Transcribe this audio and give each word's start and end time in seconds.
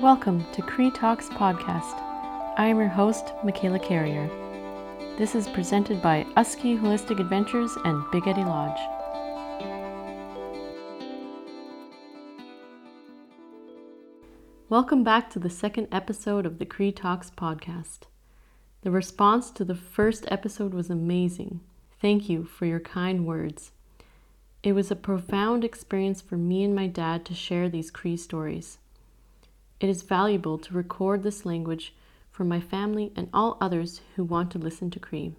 Welcome 0.00 0.46
to 0.52 0.62
Cree 0.62 0.92
Talks 0.92 1.28
Podcast. 1.28 2.00
I 2.56 2.66
am 2.68 2.78
your 2.78 2.86
host, 2.86 3.32
Michaela 3.42 3.80
Carrier. 3.80 4.28
This 5.18 5.34
is 5.34 5.48
presented 5.48 6.00
by 6.00 6.24
Usky 6.36 6.80
Holistic 6.80 7.18
Adventures 7.18 7.76
and 7.84 8.08
Big 8.12 8.28
Eddy 8.28 8.44
Lodge. 8.44 8.78
Welcome 14.68 15.02
back 15.02 15.30
to 15.30 15.40
the 15.40 15.50
second 15.50 15.88
episode 15.90 16.46
of 16.46 16.60
the 16.60 16.64
Cree 16.64 16.92
Talks 16.92 17.32
Podcast. 17.32 18.02
The 18.82 18.92
response 18.92 19.50
to 19.50 19.64
the 19.64 19.74
first 19.74 20.26
episode 20.28 20.74
was 20.74 20.90
amazing. 20.90 21.58
Thank 22.00 22.28
you 22.28 22.44
for 22.44 22.66
your 22.66 22.78
kind 22.78 23.26
words. 23.26 23.72
It 24.62 24.74
was 24.74 24.92
a 24.92 24.96
profound 24.96 25.64
experience 25.64 26.22
for 26.22 26.36
me 26.36 26.62
and 26.62 26.72
my 26.72 26.86
dad 26.86 27.24
to 27.24 27.34
share 27.34 27.68
these 27.68 27.90
Cree 27.90 28.16
stories. 28.16 28.78
It 29.80 29.88
is 29.88 30.02
valuable 30.02 30.58
to 30.58 30.74
record 30.74 31.22
this 31.22 31.46
language 31.46 31.94
for 32.32 32.42
my 32.42 32.58
family 32.58 33.12
and 33.14 33.28
all 33.32 33.56
others 33.60 34.00
who 34.16 34.24
want 34.24 34.50
to 34.52 34.58
listen 34.58 34.90
to 34.90 34.98
Cree. 34.98 35.34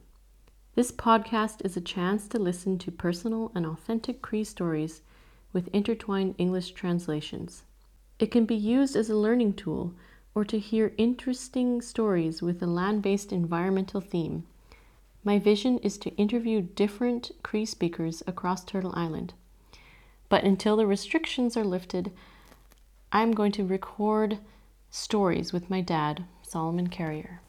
This 0.75 0.93
podcast 0.93 1.65
is 1.65 1.75
a 1.75 1.81
chance 1.81 2.25
to 2.29 2.39
listen 2.39 2.77
to 2.77 2.91
personal 2.91 3.51
and 3.53 3.65
authentic 3.65 4.21
Cree 4.21 4.45
stories 4.45 5.01
with 5.51 5.67
intertwined 5.73 6.35
English 6.37 6.71
translations. 6.71 7.63
It 8.17 8.31
can 8.31 8.45
be 8.45 8.55
used 8.55 8.95
as 8.95 9.09
a 9.09 9.15
learning 9.15 9.53
tool 9.53 9.93
or 10.33 10.45
to 10.45 10.57
hear 10.57 10.93
interesting 10.97 11.81
stories 11.81 12.41
with 12.41 12.63
a 12.63 12.67
land 12.67 13.01
based 13.01 13.33
environmental 13.33 13.99
theme. 13.99 14.45
My 15.21 15.37
vision 15.37 15.79
is 15.79 15.97
to 15.97 16.15
interview 16.15 16.61
different 16.61 17.31
Cree 17.43 17.65
speakers 17.65 18.23
across 18.25 18.63
Turtle 18.63 18.93
Island. 18.95 19.33
But 20.29 20.45
until 20.45 20.77
the 20.77 20.87
restrictions 20.87 21.57
are 21.57 21.65
lifted, 21.65 22.13
I'm 23.11 23.31
going 23.31 23.51
to 23.53 23.65
record 23.65 24.37
stories 24.91 25.51
with 25.51 25.67
my 25.67 25.81
dad, 25.81 26.25
Solomon 26.43 26.87
Carrier. 26.87 27.41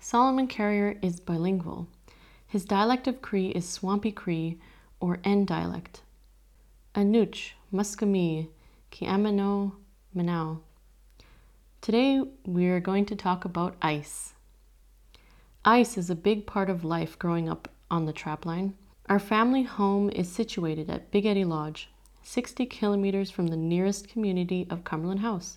Solomon 0.00 0.46
Carrier 0.46 0.98
is 1.02 1.20
bilingual. 1.20 1.88
His 2.46 2.64
dialect 2.64 3.06
of 3.06 3.20
Cree 3.20 3.48
is 3.48 3.68
Swampy 3.68 4.10
Cree 4.10 4.58
or 4.98 5.18
N 5.24 5.44
dialect. 5.44 6.00
Anuch, 6.94 7.50
Muskami, 7.70 8.48
Kiamano, 8.90 9.72
Manao. 10.16 10.60
Today 11.82 12.22
we 12.46 12.68
are 12.68 12.80
going 12.80 13.04
to 13.06 13.14
talk 13.14 13.44
about 13.44 13.76
ice. 13.82 14.32
Ice 15.66 15.98
is 15.98 16.08
a 16.08 16.14
big 16.14 16.46
part 16.46 16.70
of 16.70 16.82
life 16.82 17.18
growing 17.18 17.46
up 17.46 17.68
on 17.90 18.06
the 18.06 18.12
trapline. 18.14 18.72
Our 19.06 19.18
family 19.18 19.64
home 19.64 20.08
is 20.08 20.32
situated 20.32 20.88
at 20.88 21.10
Big 21.10 21.26
Eddy 21.26 21.44
Lodge, 21.44 21.90
60 22.30 22.66
kilometers 22.66 23.30
from 23.30 23.46
the 23.46 23.56
nearest 23.56 24.06
community 24.06 24.66
of 24.68 24.84
Cumberland 24.84 25.20
House. 25.20 25.56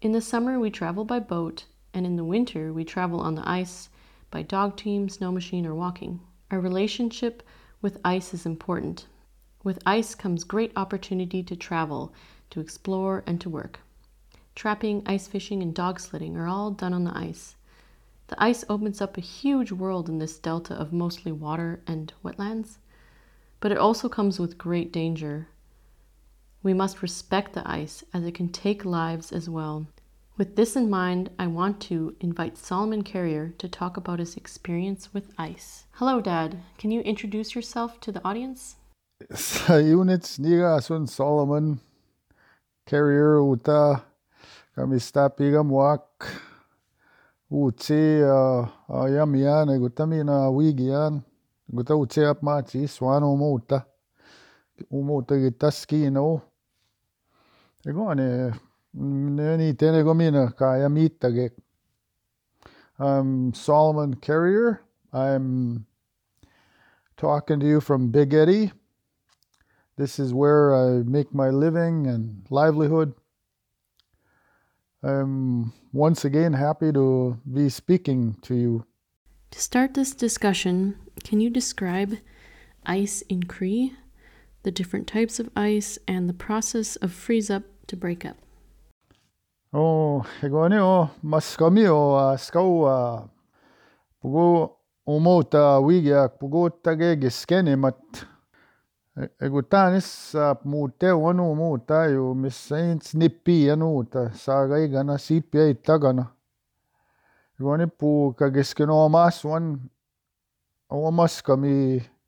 In 0.00 0.12
the 0.12 0.20
summer, 0.20 0.56
we 0.60 0.70
travel 0.70 1.04
by 1.04 1.18
boat, 1.18 1.64
and 1.92 2.06
in 2.06 2.14
the 2.14 2.22
winter, 2.22 2.72
we 2.72 2.84
travel 2.84 3.18
on 3.18 3.34
the 3.34 3.46
ice 3.46 3.88
by 4.30 4.42
dog 4.42 4.76
team, 4.76 5.08
snow 5.08 5.32
machine, 5.32 5.66
or 5.66 5.74
walking. 5.74 6.20
Our 6.52 6.60
relationship 6.60 7.42
with 7.82 7.98
ice 8.04 8.32
is 8.32 8.46
important. 8.46 9.08
With 9.64 9.82
ice 9.84 10.14
comes 10.14 10.44
great 10.44 10.70
opportunity 10.76 11.42
to 11.42 11.56
travel, 11.56 12.14
to 12.50 12.60
explore, 12.60 13.24
and 13.26 13.40
to 13.40 13.50
work. 13.50 13.80
Trapping, 14.54 15.02
ice 15.06 15.26
fishing, 15.26 15.60
and 15.60 15.74
dog 15.74 15.98
sledding 15.98 16.36
are 16.36 16.46
all 16.46 16.70
done 16.70 16.94
on 16.94 17.02
the 17.02 17.18
ice. 17.18 17.56
The 18.28 18.40
ice 18.40 18.64
opens 18.68 19.00
up 19.00 19.16
a 19.16 19.20
huge 19.20 19.72
world 19.72 20.08
in 20.08 20.18
this 20.18 20.38
delta 20.38 20.72
of 20.72 20.92
mostly 20.92 21.32
water 21.32 21.82
and 21.84 22.12
wetlands, 22.24 22.78
but 23.58 23.72
it 23.72 23.78
also 23.78 24.08
comes 24.08 24.38
with 24.38 24.56
great 24.56 24.92
danger. 24.92 25.48
We 26.62 26.74
must 26.74 27.00
respect 27.00 27.54
the 27.54 27.66
ice 27.66 28.04
as 28.12 28.24
it 28.24 28.34
can 28.34 28.50
take 28.50 28.84
lives 28.84 29.32
as 29.32 29.48
well. 29.48 29.86
With 30.36 30.56
this 30.56 30.76
in 30.76 30.90
mind, 30.90 31.30
I 31.38 31.46
want 31.46 31.80
to 31.88 32.14
invite 32.20 32.58
Solomon 32.58 33.02
Carrier 33.02 33.54
to 33.56 33.68
talk 33.68 33.96
about 33.96 34.18
his 34.18 34.36
experience 34.36 35.14
with 35.14 35.32
ice. 35.38 35.84
Hello, 35.92 36.20
Dad. 36.20 36.58
Can 36.76 36.90
you 36.90 37.00
introduce 37.00 37.54
yourself 37.54 37.98
to 38.00 38.12
the 38.12 38.22
audience? 38.26 38.76
Units 39.68 40.38
niga 40.38 40.82
sun 40.82 41.06
Solomon 41.06 41.80
Carrier 42.86 43.40
uta 43.40 44.02
kami 44.76 44.96
stapiga 44.96 45.64
muak 45.64 46.04
utsi 47.50 48.20
uh, 48.20 48.68
uh, 48.88 49.08
yamian 49.08 49.68
gutamina 49.80 50.52
wigian 50.52 51.24
guta 51.72 51.94
utsi 51.96 52.24
ap 52.28 52.42
machi 52.42 52.86
swano 52.86 53.36
muta 53.36 53.84
umuta 54.90 55.34
gitaskino 57.84 57.86
Egone, 57.86 58.48
eh, 58.48 59.56
ni 59.56 59.72
tene 59.74 60.02
gomina 60.02 60.56
kaya 60.56 60.88
mitage. 60.88 61.50
I'm 62.98 63.54
Solomon 63.54 64.14
Carrier. 64.14 64.82
I'm 65.12 65.86
talking 67.16 67.60
to 67.60 67.66
you 67.66 67.80
from 67.80 68.10
Big 68.10 68.34
Eddy. 68.34 68.72
This 69.96 70.18
is 70.18 70.32
where 70.34 70.74
I 70.74 71.02
make 71.02 71.34
my 71.34 71.50
living 71.50 72.06
and 72.06 72.46
livelihood. 72.50 73.14
I'm 75.02 75.72
once 75.92 76.24
again 76.24 76.52
happy 76.52 76.92
to 76.92 77.38
be 77.50 77.70
speaking 77.70 78.36
to 78.42 78.54
you. 78.54 78.86
To 79.52 79.60
start 79.60 79.94
this 79.94 80.14
discussion, 80.14 80.96
can 81.24 81.40
you 81.40 81.50
describe 81.50 82.18
ice 82.84 83.22
in 83.28 83.44
Cree? 83.44 83.94
The 84.62 84.70
different 84.70 85.06
types 85.06 85.40
of 85.40 85.48
ice, 85.56 85.98
and 86.06 86.28
the 86.28 86.34
process 86.34 86.96
of 86.96 87.12
freeze 87.12 87.50
up 87.50 87.62
to 87.86 87.96
break 87.96 88.24
up. 88.24 88.36
Oh, 89.72 90.26
egoni 90.42 90.78
o 90.80 91.10
maskami 91.22 91.86
o 91.88 92.36
skau 92.36 93.30
pugo 94.20 94.76
umouta 95.06 95.80
wigia 95.80 96.28
pugo 96.28 96.68
tage 96.82 97.16
giskeni 97.20 97.76
mat 97.78 98.26
egutanis 99.40 100.34
muute 100.64 101.12
wanu 101.12 101.54
muuta 101.54 102.08
ju 102.10 102.34
mis 102.34 102.56
saints 102.56 103.14
nippi 103.14 103.70
anuuta 103.70 104.34
saaga 104.34 104.78
igana 104.78 105.18
siipia 105.18 105.74
tagana 105.74 106.26
egoni 107.60 107.86
pu 107.86 108.34
ka 108.38 108.50
giskeno 108.50 109.08
mas 109.08 109.44
wan 109.44 109.78
o 110.90 111.10
maskami 111.10 111.76
Maskamiga 111.78 112.00
on. 112.00 112.00
Ego 112.00 112.02
mina 112.02 112.10
ju 112.10 112.19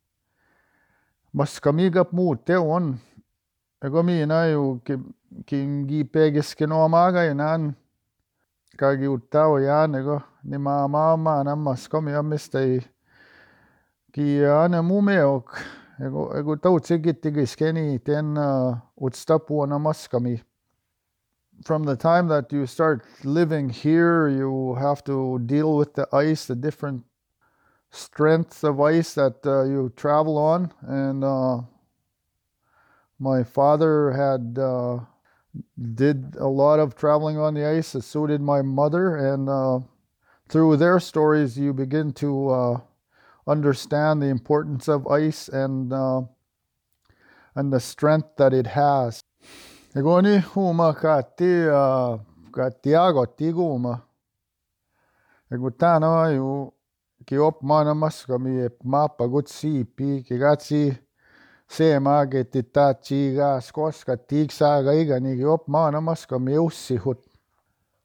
kingi 5.46 6.04
pegiskeno 6.04 6.84
amaga 6.84 7.24
inan 7.24 7.74
kagi 8.76 9.08
utao 9.08 9.58
yan 9.58 9.94
ego 9.94 10.20
ni 10.44 10.58
mama 10.58 11.16
mana 11.16 11.56
maskami 11.56 12.12
amistei 12.12 12.80
ki 14.12 14.44
ane 14.44 14.80
mumeok 14.80 15.56
ego 16.04 16.30
ego 16.38 16.56
tautsigiti 16.56 17.30
giskeni 17.30 17.98
ten 17.98 18.36
uh, 18.36 18.76
utstapu 18.96 19.62
ana 19.62 19.78
maskami. 19.78 20.42
From 21.64 21.84
the 21.84 21.96
time 21.96 22.28
that 22.28 22.52
you 22.52 22.66
start 22.66 23.04
living 23.24 23.68
here, 23.68 24.28
you 24.28 24.74
have 24.74 25.04
to 25.04 25.38
deal 25.46 25.76
with 25.76 25.94
the 25.94 26.08
ice, 26.12 26.46
the 26.46 26.56
different 26.56 27.04
strength 27.92 28.64
of 28.64 28.80
ice 28.80 29.14
that 29.14 29.46
uh, 29.46 29.62
you 29.62 29.92
travel 29.94 30.36
on. 30.38 30.72
And 30.82 31.22
uh, 31.22 31.60
my 33.18 33.44
father 33.44 34.10
had 34.10 34.58
uh, 34.58 35.00
did 35.94 36.34
a 36.36 36.48
lot 36.48 36.80
of 36.80 36.96
traveling 36.96 37.38
on 37.38 37.54
the 37.54 37.64
ice, 37.64 37.94
so 38.00 38.26
did 38.26 38.40
my 38.40 38.62
mother. 38.62 39.16
And 39.16 39.48
uh, 39.48 39.80
through 40.48 40.78
their 40.78 40.98
stories, 40.98 41.58
you 41.58 41.72
begin 41.72 42.12
to 42.14 42.48
uh, 42.48 42.80
understand 43.46 44.22
the 44.22 44.26
importance 44.26 44.88
of 44.88 45.06
ice 45.06 45.48
and 45.48 45.92
uh, 45.92 46.22
and 47.54 47.70
the 47.70 47.80
strength 47.80 48.36
that 48.38 48.54
it 48.54 48.66
has. 48.66 49.22
Egoni 49.94 50.42
katiago 52.52 53.26
tiguma. 53.36 54.02
Egutano 55.50 56.32
you 56.32 56.72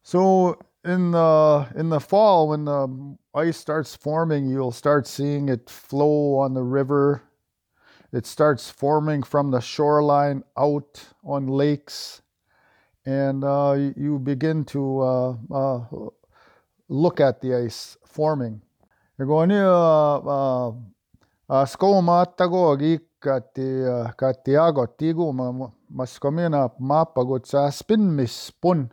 So 0.04 0.60
in 0.86 1.12
the 1.12 1.68
in 1.76 1.90
the 1.90 2.00
fall 2.00 2.50
when 2.50 2.66
the 2.66 3.18
ice 3.34 3.58
starts 3.58 3.96
forming 3.96 4.48
you'll 4.48 4.72
start 4.72 5.08
seeing 5.08 5.50
it 5.50 5.70
flow 5.70 6.38
on 6.38 6.54
the 6.54 6.64
river. 6.64 7.24
It 8.14 8.26
starts 8.26 8.70
forming 8.70 9.22
from 9.24 9.52
the 9.52 9.60
shoreline 9.60 10.44
out 10.58 11.04
on 11.26 11.48
lakes. 11.48 12.22
And 13.06 13.44
uh, 13.44 13.92
you 13.96 14.20
begin 14.20 14.64
to 14.66 15.00
uh, 15.02 15.36
uh, 15.52 15.86
look 16.88 17.20
at 17.20 17.42
the 17.42 17.56
ice 17.56 17.98
forming 18.06 18.62
kui 19.26 19.54
äh, 19.54 19.66
äh, 20.36 20.74
äh, 21.50 21.66
skomattago 21.66 22.76
rikati 22.76 23.84
Santiago 24.20 24.88
tiguma 24.88 25.72
mas 25.90 26.20
comina 26.20 26.70
mapa 26.80 27.24
gut 27.24 27.46
sa 27.46 27.72
spin 27.72 28.16
mis 28.16 28.52
pun 28.62 28.90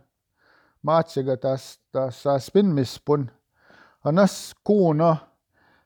maatsiga 0.83 1.37
tas 1.37 1.77
tas 1.91 2.15
sa 2.23 2.39
spin 2.39 2.73
mis 2.73 2.99
pun 2.99 3.29
anas 4.03 4.55
kuuno 4.63 5.15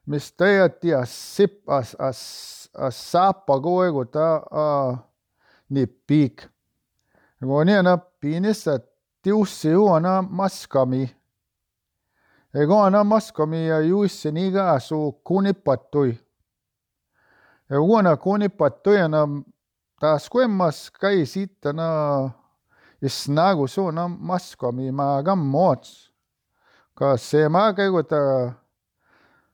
mis 0.06 0.32
teieti 0.32 0.94
a 0.94 1.06
sip 1.06 1.70
as 1.70 1.96
as 2.00 2.70
as 2.74 2.96
sapa 2.96 3.60
koegu 3.62 4.06
ta 4.06 4.28
a 4.52 4.66
ni 5.70 5.86
piik. 5.86 6.50
Go 7.42 7.64
ni 7.64 7.74
na 7.84 7.98
pinissa 7.98 8.80
tiussi 9.24 9.70
juona 9.70 10.22
maskami. 10.22 11.19
Igång 12.54 13.04
maskomia 13.06 13.80
jusseniga 13.82 14.80
su 14.80 15.12
kunipatui. 15.24 16.18
ja 17.70 17.78
kuna 17.80 18.16
kunipatuina 18.18 19.28
taas 20.02 20.30
kuemas 20.30 20.90
kai 20.92 21.26
sitana 21.26 22.32
is 23.02 23.28
nagu 23.30 23.68
suuna 23.68 24.08
maskomi 24.08 24.92
ma 24.92 25.24
kammots. 25.24 26.10
ka 26.98 27.18
see 27.18 27.48
ma 27.50 27.74
käigu 27.74 28.04
ta 28.04 28.54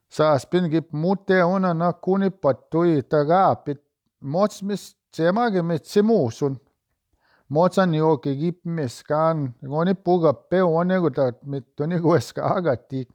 saas 0.09 0.45
pingip 0.45 0.93
mute 0.93 1.43
una 1.43 1.73
na 1.73 1.91
kunipatui 1.93 3.03
ta 3.09 3.25
ka 3.27 3.55
pit 3.55 3.81
motsmis 4.21 4.95
see 5.11 5.31
magi 5.31 5.61
mitsi 5.61 6.01
muusun. 6.01 6.55
Kueska 11.99 12.41
agati. 12.41 13.05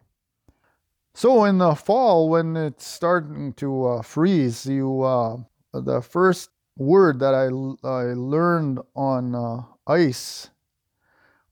So 1.15 1.44
in 1.44 1.59
the 1.59 1.75
fall, 1.75 2.29
when 2.29 2.56
it's 2.56 2.87
starting 2.87 3.53
to 3.55 3.87
uh, 3.87 4.03
freeze, 4.03 4.65
you 4.67 5.03
uh, 5.03 5.38
the 5.73 6.00
first 6.00 6.50
word 6.77 7.19
that 7.21 7.35
I, 7.35 7.47
I 7.87 8.15
learned 8.15 8.79
on 8.94 9.35
uh, 9.35 9.62
ice 9.87 10.50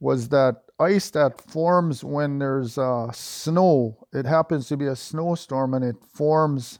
was 0.00 0.28
that 0.28 0.62
ice 0.78 1.10
that 1.10 1.40
forms 1.40 2.04
when 2.04 2.38
there's 2.38 2.78
uh, 2.78 3.10
snow. 3.12 4.06
It 4.12 4.26
happens 4.26 4.68
to 4.68 4.76
be 4.76 4.86
a 4.86 4.96
snowstorm 4.96 5.74
and 5.74 5.84
it 5.84 5.96
forms 6.04 6.78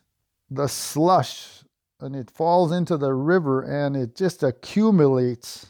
the 0.51 0.69
slush 0.69 1.65
and 2.01 2.15
it 2.15 2.31
falls 2.31 2.71
into 2.71 2.97
the 2.97 3.13
river 3.13 3.63
and 3.63 3.97
it 3.97 4.15
just 4.15 4.43
accumulates. 4.43 5.67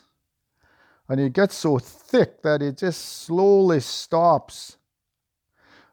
And 1.08 1.20
it 1.20 1.32
gets 1.32 1.54
so 1.54 1.78
thick 1.78 2.42
that 2.42 2.62
it 2.62 2.76
just 2.76 3.22
slowly 3.22 3.80
stops. 3.80 4.76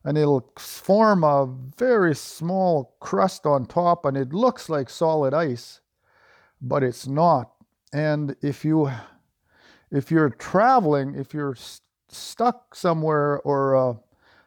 And 0.03 0.17
it'll 0.17 0.51
form 0.59 1.23
a 1.23 1.47
very 1.77 2.13
small 2.13 2.95
crust 3.00 3.45
on 3.45 3.65
top, 3.65 4.06
and 4.06 4.15
it 4.15 4.33
looks 4.33 4.69
like 4.69 4.89
solid 4.89 5.33
ice, 5.33 5.81
but 6.62 6.83
it's 6.83 7.07
not. 7.07 7.51
And 7.94 8.35
if 8.41 8.63
you 8.65 8.91
if 9.89 10.12
you're 10.12 10.29
traveling, 10.29 11.15
if 11.15 11.33
you're 11.33 11.56
st- 11.56 11.81
stuck 12.09 12.75
somewhere 12.75 13.39
or 13.39 13.75
uh, 13.75 13.94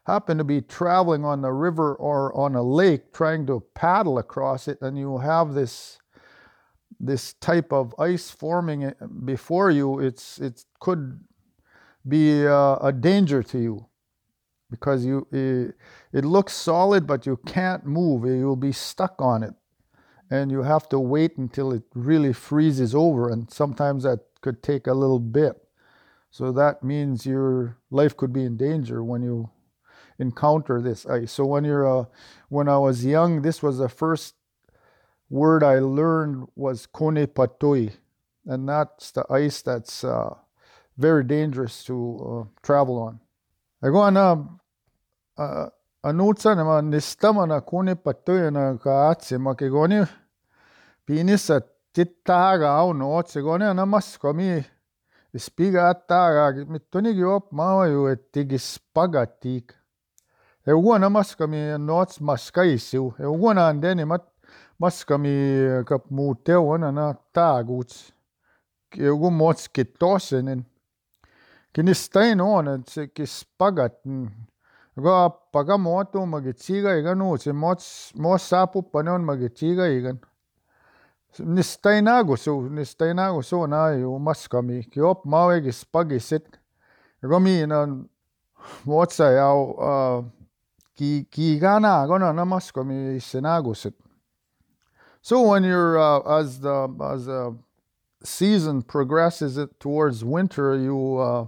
happen 0.07 0.39
to 0.39 0.45
be 0.45 0.61
traveling 0.61 1.25
on 1.25 1.43
the 1.43 1.53
river 1.53 1.95
or 1.95 2.35
on 2.37 2.55
a 2.55 2.63
lake 2.63 3.13
trying 3.13 3.47
to 3.47 3.63
paddle 3.75 4.19
across 4.19 4.69
it, 4.69 4.79
and 4.81 4.99
you 4.99 5.19
have 5.19 5.55
this 5.55 5.99
this 7.01 7.35
type 7.35 7.73
of 7.73 7.95
ice 7.99 8.31
forming 8.31 8.93
before 9.25 9.71
you, 9.71 10.01
it's 10.01 10.39
it 10.39 10.65
could 10.81 11.21
be 12.07 12.47
uh, 12.47 12.77
a 12.77 12.93
danger 12.93 13.43
to 13.43 13.59
you 13.59 13.87
because 14.71 15.05
you 15.05 15.27
it, 15.33 15.75
it 16.13 16.25
looks 16.25 16.53
solid, 16.53 17.07
but 17.07 17.27
you 17.27 17.39
can't 17.47 17.87
move. 17.87 18.25
You'll 18.25 18.57
be 18.57 18.73
stuck 18.73 19.15
on 19.19 19.43
it, 19.43 19.55
and 20.31 20.51
you 20.51 20.63
have 20.63 20.89
to 20.91 20.99
wait 20.99 21.37
until 21.39 21.73
it 21.73 21.85
really 21.95 22.33
freezes 22.33 22.95
over, 22.95 23.31
and 23.31 23.51
sometimes 23.51 24.03
that 24.05 24.21
could 24.41 24.63
take 24.63 24.87
a 24.87 24.95
little 24.95 25.21
bit. 25.21 25.57
So 26.31 26.53
that 26.53 26.83
means 26.83 27.27
your 27.27 27.79
life 27.91 28.17
could 28.17 28.33
be 28.33 28.45
in 28.45 28.57
danger 28.57 29.03
when 29.03 29.23
you 29.23 29.51
encounter 30.19 30.81
this 30.81 31.07
ice. 31.07 31.33
So 31.33 31.47
when 31.47 31.65
you're 31.65 32.01
uh, 32.01 32.05
when 32.49 32.69
I 32.69 32.79
was 32.79 33.05
young, 33.05 33.43
this 33.43 33.63
was 33.63 33.79
the 33.79 33.89
first 33.89 34.35
word 35.31 35.63
I 35.63 35.79
learned 35.79 36.49
was 36.57 36.87
kone 36.87 37.27
patoi, 37.27 37.93
and 38.47 38.69
that's 38.69 39.11
the 39.11 39.25
ice 39.31 39.63
that's 39.63 40.05
uh, 40.05 40.35
very 40.97 41.25
dangerous 41.25 41.85
to 41.85 41.95
uh, 41.97 42.63
travel 42.63 42.99
on. 42.99 43.21
Ako 43.83 44.03
ana 44.03 44.49
uh, 45.37 45.69
anutsa 46.05 46.57
nama 46.57 46.83
nistama 46.83 47.47
na 47.47 47.61
kone 47.61 47.95
patoi 47.95 48.53
na 48.53 48.77
ka 48.79 49.11
atse 49.11 49.39
makegoni 49.39 50.09
pinissa 51.07 51.61
tittaga 51.95 52.79
au 52.79 52.93
no 52.93 53.17
otse 53.17 53.43
gone 53.43 53.65
ana 53.65 53.87
maskomi 53.87 54.65
spiga 55.37 55.89
attaga 55.89 56.65
mittonigi 56.65 57.25
op 57.25 57.53
maaju 57.53 58.13
et 58.13 58.33
tigis 58.33 58.79
pagatik. 58.95 59.75
Eugona 60.67 61.09
maskami 61.09 61.79
nots 61.79 62.21
maskaisiu. 62.21 63.15
Eugona 63.19 63.69
andeni 63.69 64.05
mat 64.05 64.28
Mascami 64.79 65.83
kap 65.87 66.11
muuteu 66.11 66.71
ăna 66.73 67.15
taaguts 67.35 68.13
ku 68.93 69.31
mots 69.31 69.69
git 69.75 69.99
tåsenen. 69.99 70.65
Kinniss 71.75 72.09
tein 72.09 72.41
oone 72.41 72.79
tsikis 72.87 73.45
pagaten 73.59 74.31
ga 74.97 75.29
paga 75.53 75.77
motu 75.77 76.25
magi 76.27 76.53
tsiga 76.53 76.95
igan 76.99 77.23
uutsi 77.23 77.53
mots 77.53 78.13
mos 78.15 78.43
sapupane 78.43 79.11
on 79.11 79.25
magi 79.25 79.49
tsiga 79.49 79.87
igan. 79.99 80.19
Nis 81.39 81.77
ta 81.83 81.91
nagu 82.01 82.37
su 82.37 82.69
nis 82.71 82.95
ta 82.95 83.13
nagu 83.13 83.43
su 83.43 83.67
na 83.67 83.91
ju 83.93 84.19
maskami 84.19 84.83
ki 84.91 85.01
op 85.01 85.25
mavegis 85.25 85.85
pagisit. 85.85 86.59
Ega 87.23 87.39
miin 87.39 87.73
on 87.73 88.09
otsa 88.87 89.33
jau 89.35 89.59
äh, 89.91 90.25
ki, 90.97 91.27
ki 91.31 91.59
ka 91.61 91.79
nä, 91.79 92.07
kun 92.09 92.23
on 92.23 92.49
maskami 92.49 93.21
se 93.21 93.41
nagu 93.41 93.75
sit. 93.75 94.08
So 95.23 95.43
when 95.43 95.65
you're 95.65 95.99
uh, 95.99 96.41
as 96.41 96.61
the 96.61 96.89
as 97.03 97.27
the 97.27 97.57
season 98.23 98.83
progresses 98.83 99.59
it 99.59 99.79
towards 99.81 100.25
winter, 100.25 100.77
you 100.79 101.19
uh, 101.19 101.47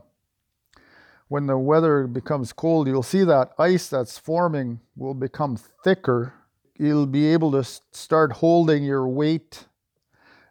when 1.29 1.47
the 1.47 1.57
weather 1.57 2.07
becomes 2.07 2.53
cold, 2.53 2.89
you'll 2.89 3.03
see 3.03 3.25
that 3.25 3.53
ice 3.59 3.89
that's 3.89 4.19
forming 4.19 4.81
will 4.97 5.15
become 5.15 5.57
thicker. 5.57 6.35
You'll 6.77 7.07
be 7.07 7.27
able 7.29 7.53
to 7.53 7.63
start 7.65 8.33
holding 8.33 8.83
your 8.83 9.07
weight, 9.07 9.67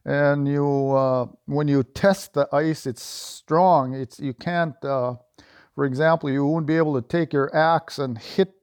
and 0.06 0.48
you 0.48 0.92
uh, 0.92 1.28
when 1.46 1.68
you 1.68 1.84
test 1.84 2.34
the 2.34 2.48
ice, 2.54 2.86
it's 2.86 3.04
strong. 3.04 3.94
It's 3.94 4.20
you 4.20 4.34
can't. 4.34 4.76
Uh, 4.84 5.16
for 5.76 5.86
example, 5.86 6.30
you 6.30 6.46
won't 6.46 6.66
be 6.66 6.78
able 6.78 7.00
to 7.02 7.08
take 7.08 7.32
your 7.32 7.56
axe 7.56 8.00
and 8.00 8.18
hit 8.18 8.54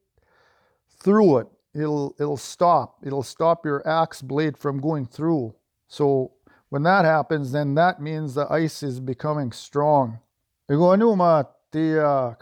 through 0.98 1.38
it 1.38 1.48
it'll 1.76 2.14
it'll 2.18 2.37
stop. 2.37 2.99
It'll 3.04 3.23
stop 3.23 3.64
your 3.64 3.87
axe 3.87 4.23
blade 4.23 4.56
from 4.56 4.80
going 4.80 5.06
through. 5.06 5.54
So 5.88 6.33
when 6.68 6.83
that 6.83 7.04
happens, 7.04 7.52
then 7.52 7.75
that 7.75 8.00
means 8.00 8.35
the 8.35 8.50
ice 8.50 8.83
is 8.83 9.00
becoming 9.00 9.52
strong. 9.52 10.18
Ego 10.71 10.90
uh, 10.90 11.45
uh, 11.78 12.35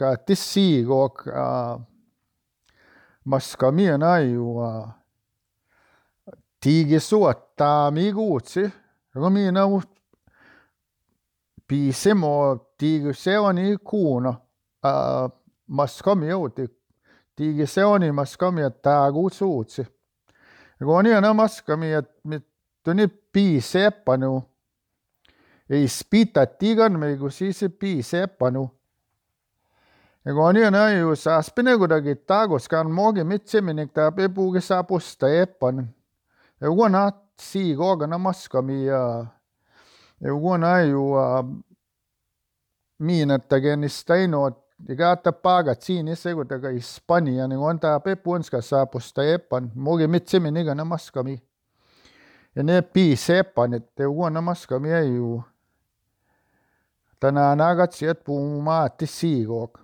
uh, 9.16 9.30
mi 9.30 9.50
na 9.50 9.80
piisimo 11.66 12.60
tigi 12.78 13.12
seoni 13.14 13.76
kuuna 13.78 14.40
mas 15.68 16.02
kami 16.02 16.28
digresiones 17.38 18.36
ka 18.36 18.50
miet 18.50 18.82
tägu 18.82 19.28
suutsi. 19.30 19.84
Ego 20.80 21.02
nii 21.02 21.14
on 21.18 21.30
õmas 21.30 21.60
ka 21.66 21.76
miet, 21.76 22.10
miet 22.24 22.44
tu 22.84 22.94
nii 22.94 23.08
pii 23.32 23.60
seppanu. 23.60 24.42
Ei 25.70 25.88
spita 25.88 26.46
tigan 26.46 26.98
me 27.00 27.14
ku 27.16 27.30
siis 27.30 27.64
pii 27.78 28.02
seppanu. 28.02 28.66
Ego 30.24 30.48
nii 30.52 30.64
on 30.64 30.78
õju 30.80 31.16
saspine 31.20 31.76
kuidagi 31.76 32.14
tagus 32.26 32.68
ka 32.68 32.80
on 32.80 32.92
moogi 32.92 33.24
mitsemini 33.24 33.86
ta 33.92 34.10
pepugi 34.12 34.60
saapusta 34.60 35.28
eppan. 35.42 35.84
Ego 36.62 36.88
naat 36.88 37.20
sii 37.40 37.74
kooga 37.76 38.06
namas 38.06 38.48
ka 38.48 38.62
miia. 38.62 39.00
Ego 40.24 40.54
on 40.56 40.64
õju 40.64 41.04
miinetage 43.04 43.72
ennist 43.76 44.06
teinud 44.08 44.63
Ta 47.80 47.98
pe 47.98 48.14
maati 58.62 59.06
siigok. 59.06 59.80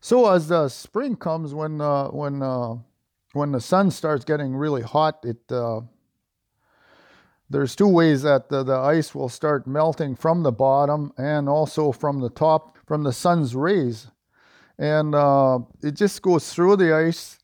So 0.00 0.26
as 0.26 0.48
the 0.48 0.68
spring 0.68 1.16
comes, 1.16 1.54
when 1.54 1.80
uh, 1.80 2.08
when 2.08 2.42
uh, 2.42 2.74
when 3.32 3.52
the 3.52 3.60
sun 3.60 3.90
starts 3.90 4.24
getting 4.24 4.56
really 4.56 4.82
hot, 4.82 5.24
it 5.24 5.52
uh, 5.52 5.82
there's 7.50 7.74
two 7.74 7.88
ways 7.88 8.22
that 8.22 8.48
the, 8.48 8.62
the 8.62 8.76
ice 8.76 9.14
will 9.14 9.28
start 9.28 9.66
melting 9.66 10.14
from 10.14 10.44
the 10.44 10.52
bottom 10.52 11.12
and 11.18 11.48
also 11.48 11.90
from 11.90 12.20
the 12.20 12.30
top 12.30 12.78
from 12.86 13.02
the 13.02 13.12
sun's 13.12 13.54
rays. 13.54 14.08
And 14.78 15.14
uh, 15.14 15.60
it 15.82 15.94
just 15.94 16.22
goes 16.22 16.52
through 16.52 16.76
the 16.76 16.94
ice. 16.94 17.38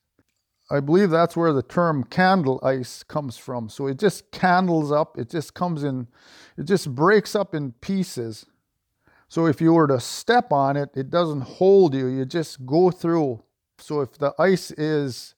I 0.70 0.80
believe 0.80 1.10
that's 1.10 1.36
where 1.36 1.52
the 1.52 1.62
term 1.62 2.02
candle 2.04 2.58
ice 2.62 3.02
comes 3.02 3.36
from. 3.36 3.68
So 3.68 3.86
it 3.86 3.98
just 3.98 4.32
candles 4.32 4.90
up, 4.90 5.18
it 5.18 5.30
just 5.30 5.54
comes 5.54 5.84
in, 5.84 6.08
it 6.56 6.64
just 6.64 6.92
breaks 6.92 7.36
up 7.36 7.54
in 7.54 7.72
pieces. 7.72 8.46
So 9.28 9.46
if 9.46 9.60
you 9.60 9.72
were 9.72 9.86
to 9.86 10.00
step 10.00 10.52
on 10.52 10.76
it, 10.76 10.90
it 10.96 11.10
doesn't 11.10 11.42
hold 11.42 11.94
you, 11.94 12.06
you 12.06 12.24
just 12.24 12.66
go 12.66 12.90
through. 12.90 13.42
So 13.78 14.00
if 14.00 14.18
the 14.18 14.34
ice 14.38 14.70
is 14.72 15.35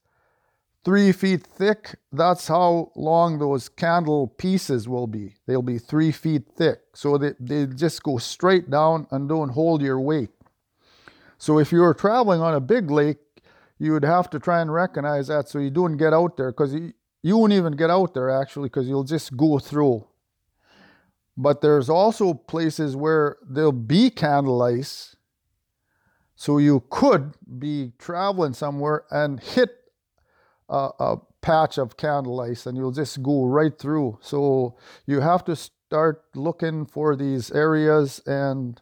three 0.88 1.12
feet 1.12 1.42
thick, 1.46 1.96
that's 2.12 2.48
how 2.48 2.90
long 2.96 3.38
those 3.38 3.68
candle 3.68 4.26
pieces 4.26 4.88
will 4.88 5.06
be. 5.06 5.34
They'll 5.46 5.60
be 5.60 5.76
three 5.76 6.10
feet 6.10 6.44
thick. 6.56 6.80
So 6.94 7.18
they, 7.18 7.34
they 7.38 7.66
just 7.66 8.02
go 8.02 8.16
straight 8.16 8.70
down 8.70 9.06
and 9.10 9.28
don't 9.28 9.50
hold 9.50 9.82
your 9.82 10.00
weight. 10.00 10.30
So 11.36 11.58
if 11.58 11.72
you 11.72 11.80
were 11.80 11.92
traveling 11.92 12.40
on 12.40 12.54
a 12.54 12.60
big 12.60 12.90
lake, 12.90 13.18
you 13.78 13.92
would 13.92 14.02
have 14.02 14.30
to 14.30 14.38
try 14.38 14.62
and 14.62 14.72
recognize 14.72 15.26
that 15.26 15.50
so 15.50 15.58
you 15.58 15.68
don't 15.68 15.98
get 15.98 16.14
out 16.14 16.38
there 16.38 16.52
because 16.52 16.72
you, 16.72 16.94
you 17.22 17.36
won't 17.36 17.52
even 17.52 17.76
get 17.76 17.90
out 17.90 18.14
there 18.14 18.30
actually 18.30 18.70
because 18.70 18.88
you'll 18.88 19.04
just 19.04 19.36
go 19.36 19.58
through. 19.58 20.06
But 21.36 21.60
there's 21.60 21.90
also 21.90 22.32
places 22.32 22.96
where 22.96 23.36
there'll 23.46 23.72
be 23.72 24.08
candle 24.08 24.62
ice. 24.62 25.16
So 26.34 26.56
you 26.56 26.82
could 26.88 27.34
be 27.58 27.92
traveling 27.98 28.54
somewhere 28.54 29.04
and 29.10 29.38
hit 29.38 29.77
a, 30.68 30.90
a 30.98 31.16
patch 31.40 31.78
of 31.78 31.96
candle 31.96 32.40
ice 32.40 32.66
and 32.66 32.76
you'll 32.76 32.92
just 32.92 33.22
go 33.22 33.44
right 33.44 33.78
through. 33.78 34.18
So 34.20 34.76
you 35.06 35.20
have 35.20 35.44
to 35.44 35.56
start 35.56 36.24
looking 36.34 36.86
for 36.86 37.16
these 37.16 37.50
areas 37.50 38.20
and 38.26 38.80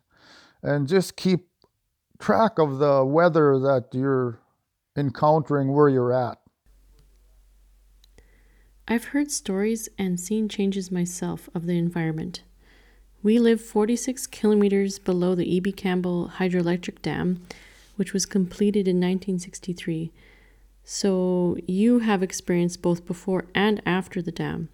and 0.62 0.88
just 0.88 1.16
keep 1.16 1.47
track 2.19 2.59
of 2.59 2.78
the 2.78 3.05
weather 3.05 3.59
that 3.59 3.88
you're 3.93 4.40
encountering 4.97 5.73
where 5.73 5.88
you're 5.88 6.12
at. 6.12 6.38
I've 8.88 9.07
heard 9.07 9.31
stories 9.31 9.88
and 9.99 10.19
seen 10.19 10.49
changes 10.49 10.90
myself 10.90 11.49
of 11.55 11.66
the 11.66 11.76
environment. 11.76 12.43
We 13.23 13.38
live 13.38 13.61
46 13.61 14.26
kilometers 14.28 14.99
below 14.99 15.35
the 15.35 15.57
E.B. 15.57 15.73
Campbell 15.73 16.33
Hydroelectric 16.37 17.02
Dam, 17.02 17.45
which 17.97 18.12
was 18.12 18.26
completed 18.26 18.87
in 18.87 18.97
1963 18.97 20.12
so 20.87 21.57
you 21.66 21.99
have 21.99 22.23
experience 22.23 22.76
both 22.76 23.05
before 23.05 23.45
and 23.55 23.83
after 23.85 24.23
the 24.23 24.31
dam. 24.31 24.69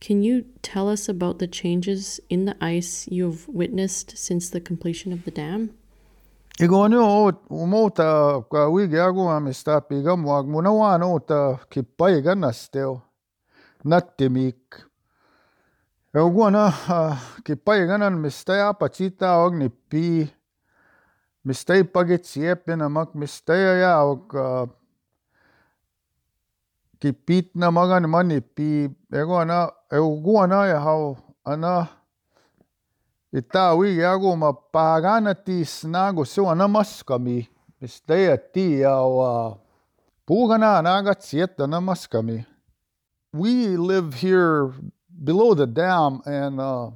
Can 0.00 0.22
you 0.22 0.46
tell 0.62 0.88
us 0.88 1.06
about 1.08 1.38
the 1.38 1.46
changes 1.46 2.18
in 2.30 2.46
the 2.46 2.56
ice 2.62 3.06
you've 3.10 3.46
witnessed 3.46 4.16
since 4.16 4.48
the 4.48 4.60
completion 4.60 5.12
of 5.12 5.24
the 5.24 5.30
dam? 5.30 5.70
Igonyo 6.58 7.32
umota 7.50 8.42
ka 8.50 8.68
wigi 8.68 8.96
agu 8.96 9.28
amista 9.28 9.80
pigam 9.80 10.24
wag 10.24 10.46
munawano 10.46 11.18
ta 11.26 11.60
kipai 11.70 12.22
ganasteo 12.22 13.02
nattimik. 13.84 14.82
Eugwana 16.14 16.72
kipai 17.44 17.86
ganan 17.86 18.16
mistaya 18.16 18.72
pachita 18.72 19.44
og 19.44 19.54
ni 19.54 19.68
pi 19.68 20.26
mistay 21.44 21.84
pagit 21.84 22.24
siepin 22.24 22.82
amak 22.82 23.14
mistaya 23.14 23.78
ya 23.78 24.02
og 24.02 24.34
uh, 24.34 24.66
kipit 27.00 27.54
na 27.54 27.70
magan 27.70 28.08
mani 28.08 28.40
pi 28.40 28.88
ego 29.12 29.40
ana 29.40 29.70
ego 29.92 30.42
ana 30.42 30.66
ya 30.66 30.80
hau 30.80 31.16
ana. 31.44 31.88
Itawi 33.32 33.98
yago 33.98 34.36
ma 34.36 34.52
pagana 34.52 35.34
ti 35.34 35.64
snago 35.64 36.26
so 36.26 36.48
ana 36.48 36.68
maskami. 36.68 37.48
Mistea 37.80 38.38
ti 38.52 38.80
ya 38.80 39.02
wa 39.02 39.58
pugana 40.26 40.82
naga 40.82 41.14
tsiet 41.14 41.60
ana 41.60 41.80
maskami. 41.80 42.46
We 43.32 43.76
live 43.76 44.14
here 44.14 44.72
below 45.22 45.54
the 45.54 45.66
dam 45.66 46.22
and 46.24 46.58
uh, 46.58 46.90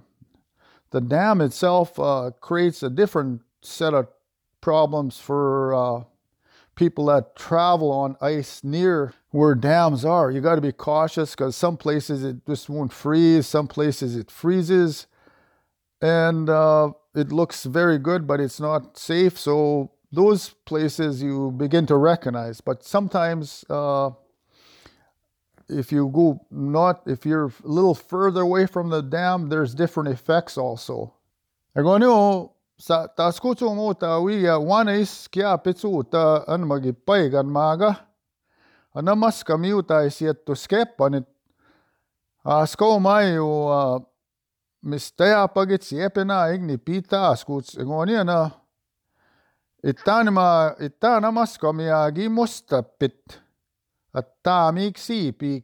the 0.90 1.00
dam 1.00 1.40
itself 1.42 1.99
uh, 1.99 2.30
creates 2.40 2.82
a 2.82 2.88
different 2.88 3.42
set 3.61 3.92
of 3.92 4.09
problems 4.62 5.18
for 5.21 5.75
uh, 5.75 6.04
people 6.75 7.06
that 7.06 7.37
travel 7.37 7.90
on 7.92 8.16
ice 8.23 8.64
near 8.64 9.12
where 9.32 9.54
dams 9.54 10.04
are. 10.04 10.30
You 10.30 10.40
got 10.40 10.54
to 10.54 10.60
be 10.60 10.72
cautious 10.72 11.32
because 11.32 11.56
some 11.56 11.76
places 11.76 12.22
it 12.22 12.46
just 12.46 12.68
won't 12.68 12.92
freeze, 12.92 13.46
some 13.46 13.66
places 13.66 14.14
it 14.14 14.30
freezes, 14.30 15.06
and 16.00 16.48
uh, 16.48 16.92
it 17.14 17.32
looks 17.32 17.64
very 17.64 17.98
good, 17.98 18.26
but 18.26 18.40
it's 18.40 18.60
not 18.60 18.96
safe. 18.98 19.38
So 19.38 19.90
those 20.12 20.50
places 20.66 21.22
you 21.22 21.50
begin 21.50 21.86
to 21.86 21.96
recognize. 21.96 22.60
But 22.60 22.84
sometimes, 22.84 23.64
uh, 23.70 24.10
if 25.68 25.90
you 25.90 26.10
go 26.12 26.46
not, 26.50 27.02
if 27.06 27.24
you're 27.24 27.46
a 27.46 27.52
little 27.64 27.94
further 27.94 28.42
away 28.42 28.66
from 28.66 28.90
the 28.90 29.00
dam, 29.00 29.48
there's 29.48 29.74
different 29.74 30.10
effects 30.10 30.58
also. 30.58 31.14
I 31.74 31.80
go, 31.80 31.96
no, 31.96 32.52
sa 32.76 33.06
taskutu 33.06 33.74
mo 33.74 33.94
ta 33.94 34.18
wiya 34.20 34.60
wanis 34.60 35.28
kya 35.28 35.56
pitsu 35.64 36.02
ta 36.10 36.44
an 36.48 36.64
magipay 36.64 37.30
gan 37.30 37.46
maga 37.46 38.12
a 38.94 39.02
na 39.02 39.14
maska 39.14 39.58
miudaisi 39.58 40.26
ettu 40.26 40.54
skepanit, 40.54 41.28
a 42.44 42.66
sko 42.66 42.99
maju 43.00 43.49
a 43.68 44.00
mis 44.82 45.12
teapagit 45.12 45.82
siepena 45.82 46.46
igni 46.54 46.78
pita 46.78 47.28
a 47.30 47.37
skuts 47.37 47.78
gonia 47.78 48.25
na 48.25 48.50
ita 49.82 50.22
nima 50.25 50.75
ita 50.80 51.20
na 51.20 51.30
maska 51.30 51.72
miagi 51.72 52.28
mustapit 52.28 53.40
a 54.14 54.22
ta 54.42 54.72
miik 54.72 54.99
siipi. 54.99 55.62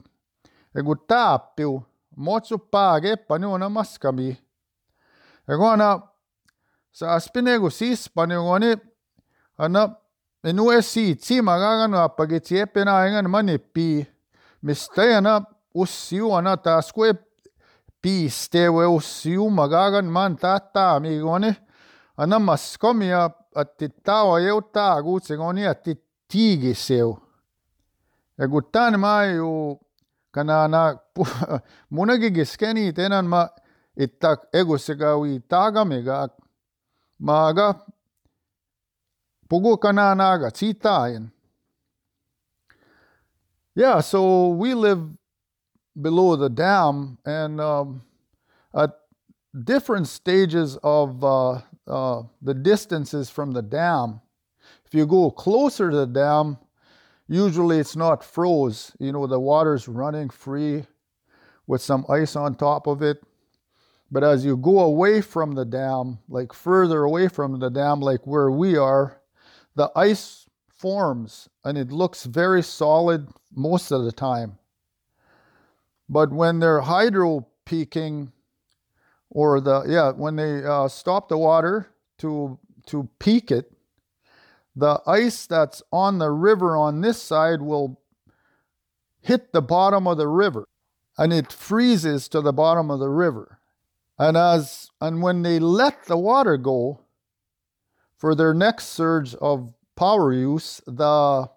Ja 0.74 0.82
ku 0.84 0.94
taapiu 0.94 1.82
motsu 2.16 2.58
paagepa 2.58 3.38
niu 3.38 3.58
na 3.58 3.68
maskami 3.68 4.28
ja 5.48 5.56
koana 5.56 5.88
saas 6.92 7.30
pinegu 7.32 7.70
siis 7.70 8.08
pani 8.14 8.34
koni 8.34 8.76
anna 9.58 9.82
nu 10.42 10.72
är 10.72 10.80
sitsimaga 10.80 11.86
no 11.86 11.98
apagitsi 11.98 12.58
epena 12.58 13.06
engan 13.06 13.30
mani 13.30 13.58
pi. 13.58 14.06
Mistajana 14.60 15.44
ussiuana 15.74 16.56
taskue 16.56 17.14
piistewe 18.02 18.86
ussiumaga 18.86 19.90
gan 19.90 20.06
man 20.06 20.36
tata 20.36 20.90
amigoni. 20.96 21.54
Anamas 22.16 22.78
komia 22.78 23.30
atti 23.54 23.88
tao 24.02 24.38
eu 24.38 24.62
ta 24.62 25.02
kutsegoni 25.02 25.66
atti 25.66 25.94
tiigiseu. 26.28 27.18
Ja 28.38 28.48
kun 28.48 28.62
tämän 28.72 29.00
mä 29.00 29.24
ju 29.24 29.80
kanana 30.30 30.96
munakin 31.90 32.34
keskeni 32.34 32.92
tenan 32.92 33.26
mä 33.26 33.48
itta 33.96 34.36
egusega 34.52 35.16
ui 35.16 35.40
taagamiga. 35.48 36.28
Maaga 37.18 37.74
pugu 39.50 39.78
kananaga 39.78 40.50
tsitain. 40.50 41.30
Yeah, 43.74 44.00
so 44.00 44.48
we 44.48 44.74
live 44.74 45.08
below 46.00 46.36
the 46.36 46.48
dam 46.48 47.18
and 47.24 47.60
um, 47.60 48.02
at 48.74 48.90
different 49.64 50.08
stages 50.08 50.76
of 50.82 51.22
uh, 51.22 51.60
uh, 51.86 52.22
the 52.42 52.54
distances 52.54 53.30
from 53.30 53.52
the 53.52 53.62
dam. 53.62 54.20
If 54.84 54.94
you 54.94 55.06
go 55.06 55.30
closer 55.30 55.90
to 55.90 55.96
the 55.96 56.06
dam, 56.06 56.58
usually 57.28 57.78
it's 57.78 57.96
not 57.96 58.24
froze. 58.24 58.92
You 58.98 59.12
know, 59.12 59.26
the 59.26 59.40
water's 59.40 59.86
running 59.86 60.30
free 60.30 60.84
with 61.66 61.82
some 61.82 62.04
ice 62.08 62.36
on 62.36 62.54
top 62.54 62.86
of 62.86 63.02
it. 63.02 63.22
But 64.10 64.24
as 64.24 64.44
you 64.44 64.56
go 64.56 64.80
away 64.80 65.20
from 65.20 65.54
the 65.54 65.66
dam, 65.66 66.18
like 66.28 66.52
further 66.52 67.02
away 67.02 67.28
from 67.28 67.60
the 67.60 67.68
dam, 67.68 68.00
like 68.00 68.26
where 68.26 68.50
we 68.50 68.76
are, 68.76 69.17
the 69.78 69.92
ice 69.94 70.46
forms 70.66 71.48
and 71.64 71.78
it 71.78 71.92
looks 71.92 72.24
very 72.24 72.62
solid 72.64 73.28
most 73.54 73.92
of 73.92 74.04
the 74.04 74.10
time. 74.10 74.58
But 76.08 76.32
when 76.32 76.58
they're 76.58 76.80
hydro 76.80 77.46
peaking, 77.64 78.32
or 79.30 79.60
the 79.60 79.84
yeah, 79.86 80.10
when 80.10 80.34
they 80.34 80.64
uh, 80.64 80.88
stop 80.88 81.28
the 81.28 81.38
water 81.38 81.90
to 82.18 82.58
to 82.86 83.08
peak 83.20 83.52
it, 83.52 83.70
the 84.74 85.00
ice 85.06 85.46
that's 85.46 85.82
on 85.92 86.18
the 86.18 86.30
river 86.30 86.76
on 86.76 87.00
this 87.00 87.22
side 87.22 87.62
will 87.62 88.00
hit 89.20 89.52
the 89.52 89.62
bottom 89.62 90.08
of 90.08 90.16
the 90.16 90.28
river, 90.28 90.66
and 91.16 91.32
it 91.32 91.52
freezes 91.52 92.26
to 92.30 92.40
the 92.40 92.52
bottom 92.52 92.90
of 92.90 92.98
the 92.98 93.10
river. 93.10 93.60
And 94.18 94.36
as 94.36 94.90
and 95.00 95.22
when 95.22 95.42
they 95.42 95.60
let 95.60 96.06
the 96.06 96.18
water 96.18 96.56
go 96.56 97.04
for 98.18 98.34
their 98.34 98.52
next 98.52 98.88
surge 98.88 99.34
of 99.36 99.72
power 99.96 100.32
use, 100.32 100.82
the 100.86 101.48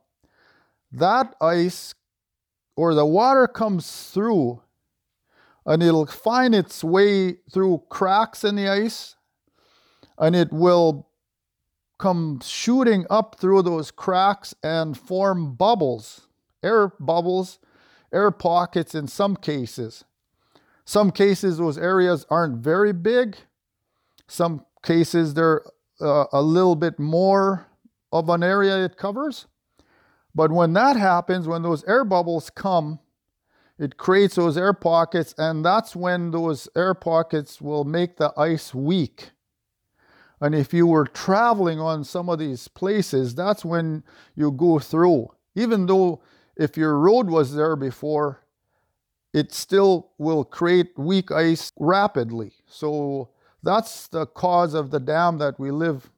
that 0.91 1.35
ice 1.41 1.93
or 2.75 2.93
the 2.93 3.05
water 3.05 3.47
comes 3.47 4.09
through 4.11 4.61
and 5.65 5.81
it'll 5.81 6.05
find 6.05 6.53
its 6.53 6.83
way 6.83 7.33
through 7.51 7.83
cracks 7.89 8.43
in 8.43 8.55
the 8.55 8.67
ice 8.67 9.15
and 10.17 10.35
it 10.35 10.51
will 10.51 11.07
come 11.97 12.39
shooting 12.43 13.05
up 13.09 13.35
through 13.39 13.61
those 13.61 13.91
cracks 13.91 14.53
and 14.63 14.97
form 14.97 15.55
bubbles, 15.55 16.27
air 16.63 16.91
bubbles, 16.99 17.59
air 18.11 18.31
pockets 18.31 18.95
in 18.95 19.07
some 19.07 19.35
cases. 19.35 20.03
Some 20.83 21.11
cases, 21.11 21.57
those 21.57 21.77
areas 21.77 22.25
aren't 22.29 22.57
very 22.57 22.91
big. 22.91 23.37
Some 24.27 24.65
cases, 24.83 25.35
they're 25.35 25.61
uh, 26.01 26.25
a 26.31 26.41
little 26.41 26.75
bit 26.75 26.99
more 26.99 27.67
of 28.11 28.29
an 28.29 28.43
area 28.43 28.83
it 28.83 28.97
covers. 28.97 29.47
But 30.33 30.51
when 30.51 30.73
that 30.73 30.95
happens, 30.95 31.47
when 31.47 31.63
those 31.63 31.83
air 31.85 32.05
bubbles 32.05 32.49
come, 32.49 32.99
it 33.77 33.97
creates 33.97 34.35
those 34.35 34.57
air 34.57 34.73
pockets, 34.73 35.33
and 35.37 35.65
that's 35.65 35.95
when 35.95 36.31
those 36.31 36.69
air 36.75 36.93
pockets 36.93 37.59
will 37.59 37.83
make 37.83 38.17
the 38.17 38.31
ice 38.37 38.73
weak. 38.75 39.31
And 40.39 40.53
if 40.53 40.73
you 40.73 40.85
were 40.85 41.05
traveling 41.05 41.79
on 41.79 42.03
some 42.03 42.29
of 42.29 42.39
these 42.39 42.67
places, 42.67 43.33
that's 43.33 43.65
when 43.65 44.03
you 44.35 44.51
go 44.51 44.79
through. 44.79 45.29
Even 45.55 45.87
though 45.87 46.21
if 46.55 46.77
your 46.77 46.97
road 46.99 47.29
was 47.29 47.55
there 47.55 47.75
before, 47.75 48.41
it 49.33 49.51
still 49.51 50.11
will 50.19 50.43
create 50.43 50.97
weak 50.97 51.31
ice 51.31 51.71
rapidly. 51.79 52.53
So 52.67 53.29
that's 53.63 54.07
the 54.07 54.25
cause 54.25 54.73
of 54.73 54.91
the 54.91 54.99
dam 54.99 55.37
that 55.37 55.59
we 55.59 55.71
live 55.71 56.09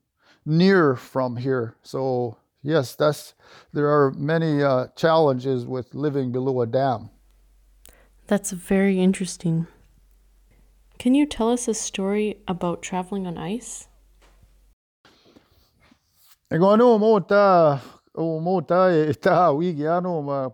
near 0.45 0.95
from 0.95 1.37
here. 1.37 1.75
So 1.83 2.37
yes, 2.61 2.95
that's 2.95 3.33
there 3.73 3.89
are 3.89 4.11
many 4.11 4.63
uh, 4.63 4.87
challenges 4.95 5.65
with 5.65 5.93
living 5.93 6.31
below 6.31 6.61
a 6.61 6.67
dam. 6.67 7.09
That's 8.27 8.51
very 8.51 8.99
interesting. 8.99 9.67
Can 10.97 11.15
you 11.15 11.25
tell 11.25 11.51
us 11.51 11.67
a 11.67 11.73
story 11.73 12.37
about 12.47 12.81
traveling 12.81 13.27
on 13.27 13.37
ice? 13.37 13.87
Ego 16.53 16.75
no 16.75 16.99
mo 16.99 17.19
ta 17.19 17.81
o 18.15 18.39
mo 18.39 18.61
ta 18.61 19.11
ta 19.19 19.51
wigi 19.51 19.87
ano 19.87 20.21
ma 20.21 20.49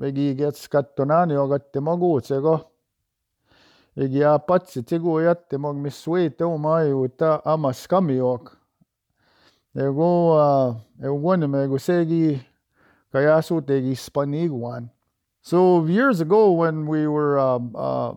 egi 0.00 0.30
uh, 0.30 0.34
kayasma 0.34 0.34
na 0.34 0.34
misteya 0.34 0.34
uh, 0.34 0.34
egi 0.34 0.34
gets 0.34 0.68
kattonani 0.68 1.36
o 1.36 1.48
gatte 1.48 1.80
magutsego 1.80 2.60
egi 3.96 4.24
a 4.24 4.38
patsi 4.38 4.82
tigu 4.82 5.20
jatte 5.22 5.58
mag 5.58 5.76
mis 5.76 5.94
suite 5.94 6.44
o 6.44 6.58
maju 6.58 7.08
ta 7.16 7.40
amas 7.44 7.86
kamiok 7.86 8.56
ego 9.76 10.36
uh, 10.38 10.74
ego 11.02 11.18
gone 11.18 11.46
me 11.46 11.64
ego 11.64 11.78
segi 11.78 12.40
kayasu 13.12 13.60
tegi 13.60 13.94
spaniguan 13.94 14.90
so 15.42 15.84
years 15.86 16.20
ago 16.20 16.52
when 16.52 16.86
we 16.86 17.06
were 17.06 17.38
um, 17.38 17.74
uh, 17.76 18.14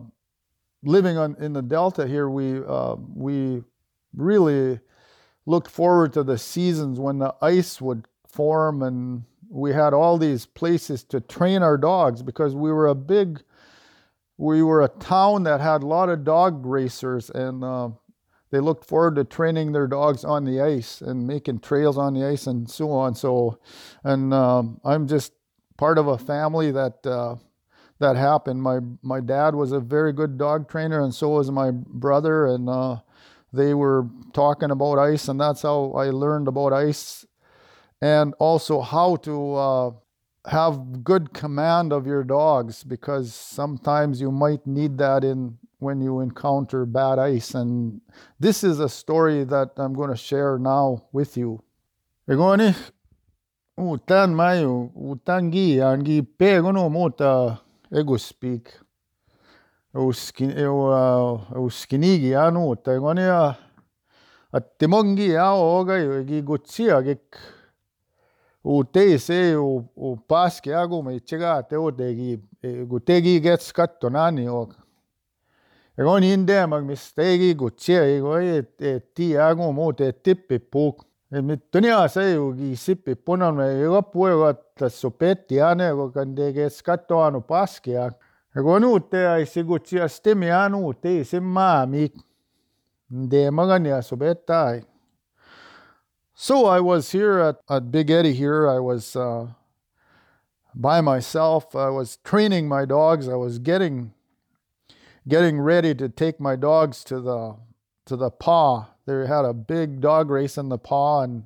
living 0.82 1.16
on 1.18 1.36
in 1.40 1.52
the 1.52 1.62
delta 1.62 2.06
here, 2.06 2.28
we 2.28 2.62
uh, 2.64 2.96
we 3.14 3.62
really 4.14 4.80
looked 5.46 5.70
forward 5.70 6.12
to 6.12 6.22
the 6.22 6.38
seasons 6.38 6.98
when 6.98 7.18
the 7.18 7.34
ice 7.42 7.80
would 7.80 8.06
form, 8.26 8.82
and 8.82 9.24
we 9.50 9.72
had 9.72 9.94
all 9.94 10.18
these 10.18 10.46
places 10.46 11.04
to 11.04 11.20
train 11.20 11.62
our 11.62 11.76
dogs 11.76 12.22
because 12.22 12.54
we 12.54 12.72
were 12.72 12.88
a 12.88 12.94
big, 12.94 13.42
we 14.36 14.62
were 14.62 14.82
a 14.82 14.88
town 14.88 15.44
that 15.44 15.60
had 15.60 15.82
a 15.82 15.86
lot 15.86 16.08
of 16.08 16.24
dog 16.24 16.64
racers, 16.66 17.30
and 17.30 17.64
uh, 17.64 17.90
they 18.50 18.60
looked 18.60 18.84
forward 18.84 19.16
to 19.16 19.24
training 19.24 19.72
their 19.72 19.86
dogs 19.86 20.24
on 20.24 20.44
the 20.44 20.60
ice 20.60 21.00
and 21.00 21.26
making 21.26 21.60
trails 21.60 21.98
on 21.98 22.14
the 22.14 22.24
ice 22.24 22.46
and 22.46 22.70
so 22.70 22.90
on. 22.90 23.14
So, 23.14 23.58
and 24.04 24.32
um, 24.34 24.80
I'm 24.84 25.06
just 25.06 25.32
part 25.76 25.98
of 25.98 26.08
a 26.08 26.18
family 26.18 26.70
that. 26.72 27.06
Uh, 27.06 27.36
that 28.00 28.16
happened. 28.16 28.62
My 28.62 28.78
my 29.02 29.20
dad 29.20 29.54
was 29.54 29.72
a 29.72 29.80
very 29.80 30.12
good 30.12 30.38
dog 30.38 30.68
trainer, 30.68 31.02
and 31.02 31.12
so 31.12 31.30
was 31.30 31.50
my 31.50 31.72
brother, 31.72 32.46
and 32.46 32.68
uh, 32.68 32.98
they 33.52 33.74
were 33.74 34.06
talking 34.32 34.70
about 34.70 34.98
ice, 34.98 35.28
and 35.28 35.40
that's 35.40 35.62
how 35.62 35.92
I 35.92 36.10
learned 36.10 36.48
about 36.48 36.72
ice, 36.72 37.26
and 38.00 38.34
also 38.38 38.80
how 38.80 39.16
to 39.16 39.54
uh, 39.54 39.90
have 40.46 41.04
good 41.04 41.32
command 41.32 41.92
of 41.92 42.06
your 42.06 42.24
dogs 42.24 42.84
because 42.84 43.34
sometimes 43.34 44.20
you 44.20 44.30
might 44.30 44.66
need 44.66 44.98
that 44.98 45.24
in 45.24 45.58
when 45.78 46.00
you 46.00 46.20
encounter 46.20 46.84
bad 46.84 47.18
ice, 47.18 47.54
and 47.54 48.00
this 48.40 48.64
is 48.64 48.80
a 48.80 48.88
story 48.88 49.44
that 49.44 49.70
I'm 49.76 49.94
going 49.94 50.10
to 50.10 50.16
share 50.16 50.58
now 50.58 51.04
with 51.12 51.36
you. 51.36 51.62
Egoni, 52.28 52.74
utan 53.78 54.34
mayo, 54.34 54.90
utan 54.96 55.50
gi, 55.52 55.76
angi 55.76 56.26
pegono 56.38 56.90
mota 56.90 57.60
ego 57.92 58.16
speak. 58.16 58.74
Eu 59.94 60.12
skin 60.12 60.50
eu 60.50 60.92
eu 61.54 61.70
skinigi 61.70 62.34
anu 62.36 62.76
ta 62.76 62.90
ngonia 62.90 63.56
at 64.52 64.78
timongi 64.78 65.34
a 65.34 65.54
oga 65.54 65.94
eu 65.94 66.24
gi 66.24 66.42
gutsia 66.42 67.02
ge 67.02 67.16
o 68.70 68.84
TEC, 68.84 69.56
o, 69.56 69.88
o 69.96 70.16
PAS 70.16 70.60
que 70.60 70.72
hago, 70.72 71.02
me 71.02 71.18
chega 71.20 71.56
até 71.56 71.78
o 71.78 71.90
DEGI. 71.90 72.38
O 72.90 72.98
e, 72.98 73.00
DEGI 73.00 73.40
gets 73.40 73.72
cut 73.72 73.98
tonani, 73.98 74.46
ok. 74.48 74.74
Egon 75.98 76.22
hinde 76.22 76.66
mag 76.68 76.84
mis 76.86 77.08
tegi 77.16 77.54
kutsia, 77.58 78.04
ego 78.06 78.36
ei, 78.38 78.60
et 78.60 79.06
tii 79.16 79.38
agu 79.40 79.70
mu 79.72 79.88
te 79.96 80.12
tippi 80.12 80.60
puuk. 80.60 81.00
Et 81.32 81.42
mit 81.42 81.64
tunia 81.72 82.04
sai 82.12 82.34
ju 82.34 82.52
ki 82.58 82.68
sippi 82.76 83.16
punan 83.16 83.56
me 83.56 83.66
ego 83.82 84.02
puega 84.12 84.52
ta 84.76 84.92
sopeti 84.92 85.58
ane, 85.64 85.88
ego 85.90 86.10
kan 86.12 86.36
te 86.36 86.52
kes 86.52 86.82
katto 86.84 87.18
anu 87.24 87.40
paski 87.40 87.96
ja. 87.96 88.06
Ego 88.54 88.78
nu 88.78 88.92
te 89.00 89.24
ai 89.32 89.46
si 89.46 89.64
kutsia 89.64 90.06
stimi 90.08 90.52
anu 90.52 90.92
te 90.92 91.24
simma 91.24 91.86
mi. 91.86 92.06
Te 93.30 93.48
magan 93.50 93.88
ja 93.88 94.02
sopeta 94.02 94.62
ai. 94.68 94.84
So 96.48 96.64
I 96.64 96.80
was 96.80 97.12
here 97.12 97.38
at, 97.40 97.56
at 97.68 97.92
Big 97.92 98.10
Eddy 98.10 98.32
here. 98.32 98.66
I 98.66 98.78
was 98.78 99.14
uh, 99.14 99.48
by 100.74 101.02
myself. 101.02 101.76
I 101.76 101.90
was 101.90 102.16
training 102.24 102.68
my 102.68 102.86
dogs. 102.86 103.28
I 103.28 103.34
was 103.34 103.58
getting 103.58 104.14
getting 105.28 105.60
ready 105.60 105.94
to 105.96 106.08
take 106.08 106.40
my 106.40 106.56
dogs 106.56 107.04
to 107.04 107.20
the 107.20 107.56
to 108.06 108.16
the 108.16 108.30
Pas 108.30 108.86
they 109.04 109.26
had 109.26 109.44
a 109.44 109.52
big 109.52 110.00
dog 110.00 110.30
race 110.30 110.56
in 110.56 110.70
the 110.70 110.78
Pas, 110.78 111.24
and 111.24 111.44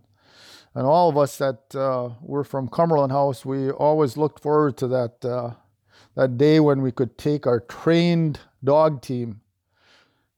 and 0.72 0.86
all 0.86 1.08
of 1.08 1.18
us 1.18 1.36
that 1.38 1.74
uh, 1.74 2.10
were 2.20 2.44
from 2.44 2.68
Cumberland 2.68 3.10
House, 3.10 3.44
we 3.44 3.72
always 3.72 4.16
looked 4.16 4.40
forward 4.40 4.76
to 4.76 4.86
that 4.86 5.24
uh, 5.24 5.54
that 6.14 6.38
day 6.38 6.60
when 6.60 6.80
we 6.80 6.92
could 6.92 7.18
take 7.18 7.44
our 7.44 7.58
trained 7.58 8.38
dog 8.62 9.02
team 9.02 9.40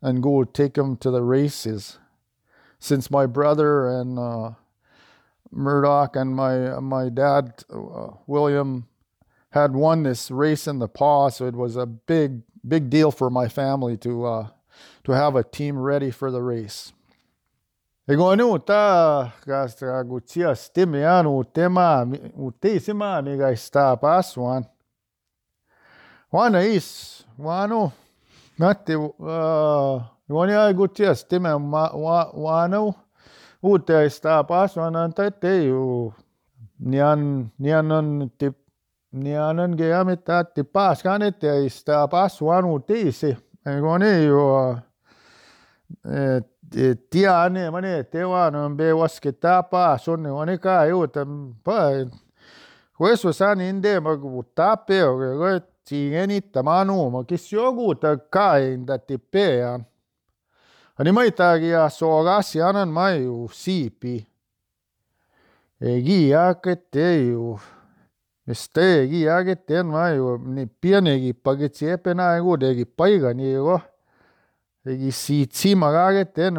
and 0.01 0.23
go 0.23 0.43
take 0.43 0.73
them 0.73 0.97
to 0.97 1.11
the 1.11 1.23
races. 1.23 1.99
Since 2.85 3.11
my 3.11 3.25
brother 3.25 3.89
and 3.89 4.19
uh, 4.19 4.51
Murdoch 5.51 6.17
and 6.17 6.37
my 6.37 6.79
my 6.81 7.09
dad 7.09 7.65
uh, 7.73 8.09
William 8.27 8.87
had 9.53 9.73
won 9.73 10.03
this 10.03 10.31
race 10.31 10.67
in 10.67 10.81
the 10.81 10.87
Pas, 10.87 11.37
so 11.37 11.47
it 11.47 11.55
was 11.55 11.77
a 11.77 11.87
big 11.87 12.43
big 12.69 12.91
deal 12.91 13.11
for 13.11 13.31
my 13.31 13.49
family 13.49 13.97
to 13.97 14.27
uh, 14.27 14.49
to 15.05 15.13
have 15.13 15.35
a 15.35 15.43
team 15.43 15.79
ready 15.79 16.11
for 16.11 16.31
the 16.31 16.43
race. 16.43 16.93
Egonu 18.07 18.63
ta 18.67 19.33
is 26.61 27.25
wano 27.41 27.93
wani 28.69 28.99
ai 29.27 30.14
Mwanea 30.29 30.73
Gutierrez 30.73 31.25
time 31.29 31.59
ma- 31.59 31.91
wa- 31.95 32.31
wanau. 32.35 32.95
Utea 33.63 34.03
está 34.05 34.45
pasonantatei 34.45 35.71
nian 36.81 37.51
nianan 37.59 38.31
tip 38.39 38.55
nianan 39.13 39.77
guiamita 39.77 40.45
tipaxkanita 40.45 41.55
istapasuanu 41.65 42.79
tiisi 42.81 43.37
guaneyua 43.81 44.83
e, 46.77 46.95
tiani 47.11 47.71
mani 47.71 48.05
tehuan 48.13 48.77
behuasqueta 48.77 49.63
paxuni 49.63 50.29
guani 50.29 50.59
cayuta 50.59 51.25
pue 51.65 52.07
juesu 53.01 53.33
sa 53.33 53.55
nindema 53.55 54.17
gutapeu 54.17 55.17
guetsineni 55.41 56.41
tamanu 56.53 57.11
ma 57.11 57.25
quis 57.25 57.49
sioguta 57.49 58.17
cainda 58.31 58.99
tipea 58.99 59.81
animaitagia 60.99 61.91
sogasianan 61.91 62.89
mayu 62.89 63.49
sipi 63.53 64.27
guía 65.81 66.55
queteyu 66.55 67.59
este 68.47 69.07
guía 69.11 69.45
queten 69.45 69.87
mayu 69.87 70.39
nipia 70.39 71.01
niquipakitsepe 71.01 72.11
e 72.11 72.15
nak'u 72.15 72.55
e 72.55 72.59
niquipaykañiko 72.59 73.81
e 74.87 74.93
iquisitsimaka 74.95 76.13
queten 76.13 76.55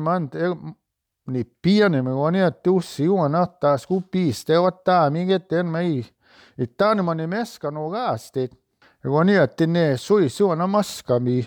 nipianimikuani 1.27 2.39
tiusiuan 2.63 3.35
hasta 3.35 3.77
skupisteguat 3.77 4.83
tami 4.83 5.25
queten 5.25 5.65
may 5.65 6.03
y 6.57 6.67
tanimani 6.67 7.27
meskanu 7.27 7.89
kaastit 7.91 8.51
ja 9.03 9.09
kui 9.09 9.25
nii, 9.25 9.39
et 9.43 9.55
tine 9.55 9.97
suissuana 9.97 10.67
maskami 10.67 11.45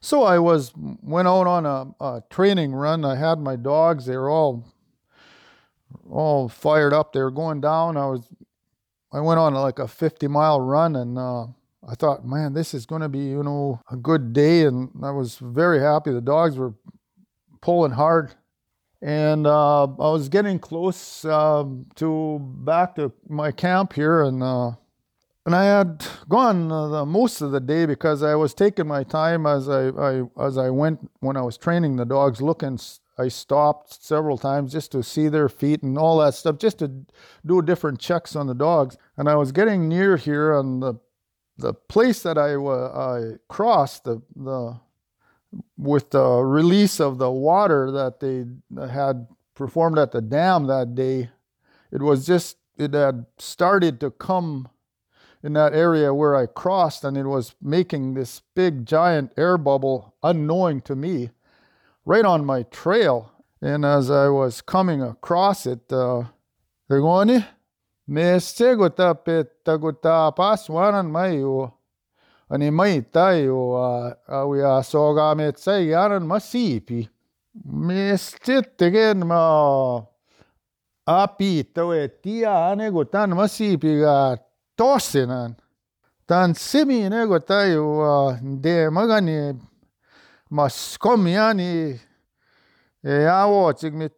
So 0.00 0.22
I 0.22 0.38
was 0.38 0.72
went 0.76 1.28
out 1.28 1.46
on 1.46 1.66
a, 1.66 2.04
a, 2.04 2.22
training 2.30 2.72
run. 2.72 3.04
I 3.04 3.16
had 3.16 3.38
my 3.38 3.56
dogs. 3.56 4.06
They 4.06 4.16
were 4.16 4.30
all 4.30 4.64
all 6.08 6.48
fired 6.48 6.92
up. 6.92 7.12
They 7.12 7.20
were 7.20 7.30
going 7.30 7.60
down. 7.60 7.96
I 7.96 8.06
was 8.06 8.26
I 9.12 9.20
went 9.20 9.40
on 9.40 9.54
like 9.54 9.78
a 9.78 9.88
50 9.88 10.28
mile 10.28 10.60
run 10.60 10.96
and 10.96 11.18
uh, 11.18 11.46
I 11.86 11.94
thought, 11.96 12.24
man, 12.24 12.54
this 12.54 12.72
is 12.72 12.86
going 12.86 13.02
to 13.02 13.08
be 13.08 13.18
you 13.18 13.42
know 13.42 13.80
a 13.90 13.96
good 13.96 14.32
day. 14.32 14.64
And 14.64 14.90
I 15.02 15.10
was 15.10 15.36
very 15.36 15.80
happy. 15.80 16.12
The 16.12 16.20
dogs 16.20 16.56
were 16.56 16.74
pulling 17.60 17.92
hard. 17.92 18.34
And 19.02 19.46
uh, 19.46 19.84
I 19.84 20.10
was 20.10 20.28
getting 20.28 20.58
close 20.58 21.24
uh, 21.24 21.64
to 21.96 22.38
back 22.38 22.96
to 22.96 23.12
my 23.28 23.50
camp 23.50 23.94
here, 23.94 24.22
and 24.22 24.42
uh, 24.42 24.72
and 25.46 25.54
I 25.54 25.64
had 25.64 26.04
gone 26.28 26.68
the, 26.68 27.06
most 27.06 27.40
of 27.40 27.50
the 27.50 27.60
day 27.60 27.86
because 27.86 28.22
I 28.22 28.34
was 28.34 28.52
taking 28.52 28.86
my 28.86 29.02
time 29.04 29.46
as 29.46 29.70
I, 29.70 29.88
I, 29.88 30.22
as 30.38 30.58
I 30.58 30.68
went 30.68 31.10
when 31.20 31.36
I 31.36 31.42
was 31.42 31.56
training 31.56 31.96
the 31.96 32.04
dogs. 32.04 32.42
Looking, 32.42 32.78
I 33.18 33.28
stopped 33.28 34.04
several 34.04 34.36
times 34.36 34.72
just 34.72 34.92
to 34.92 35.02
see 35.02 35.28
their 35.28 35.48
feet 35.48 35.82
and 35.82 35.96
all 35.96 36.18
that 36.18 36.34
stuff, 36.34 36.58
just 36.58 36.80
to 36.80 37.06
do 37.46 37.62
different 37.62 38.00
checks 38.00 38.36
on 38.36 38.48
the 38.48 38.54
dogs. 38.54 38.98
And 39.16 39.30
I 39.30 39.34
was 39.36 39.50
getting 39.50 39.88
near 39.88 40.18
here, 40.18 40.54
and 40.58 40.82
the 40.82 40.94
the 41.56 41.72
place 41.72 42.22
that 42.22 42.36
I 42.36 42.54
I 42.54 43.38
crossed 43.48 44.04
the 44.04 44.20
the 44.36 44.78
with 45.76 46.10
the 46.10 46.42
release 46.42 47.00
of 47.00 47.18
the 47.18 47.30
water 47.30 47.90
that 47.90 48.20
they 48.20 48.44
had 48.88 49.26
performed 49.54 49.98
at 49.98 50.12
the 50.12 50.20
dam 50.20 50.66
that 50.66 50.94
day, 50.94 51.30
it 51.90 52.02
was 52.02 52.26
just 52.26 52.56
it 52.78 52.94
had 52.94 53.26
started 53.38 54.00
to 54.00 54.10
come 54.10 54.68
in 55.42 55.54
that 55.54 55.74
area 55.74 56.12
where 56.14 56.36
I 56.36 56.46
crossed, 56.46 57.04
and 57.04 57.16
it 57.16 57.24
was 57.24 57.54
making 57.60 58.14
this 58.14 58.42
big 58.54 58.86
giant 58.86 59.32
air 59.36 59.56
bubble 59.58 60.14
unknowing 60.22 60.82
to 60.82 60.94
me 60.94 61.30
right 62.04 62.24
on 62.24 62.44
my 62.44 62.62
trail. 62.64 63.32
And 63.62 63.84
as 63.84 64.10
I 64.10 64.28
was 64.28 64.60
coming 64.60 65.02
across 65.02 65.66
it, 65.66 65.92
uh. 65.92 66.24
animaitayo 72.50 73.76
au 74.28 74.54
ja 74.54 74.82
sogameid 74.82 75.56
sai 75.56 75.94
arma 75.94 76.40
siipi. 76.40 77.08
Mesti 77.64 78.62
tegen 78.76 79.26
ma 79.26 80.02
apitau 81.06 81.90
tia 82.22 82.74
nagu 82.76 83.04
tan 83.04 83.34
ma 83.36 83.46
siipiga 83.48 84.36
tossinan. 84.76 85.56
Tan 86.26 86.54
semi 86.54 87.08
nagu 87.08 87.38
taju 87.38 88.38
de 88.62 88.90
magani 88.90 89.54
mas 90.50 90.98
komjani 90.98 92.00
ja 93.02 93.46
ootsik 93.46 93.94
mit 93.94 94.14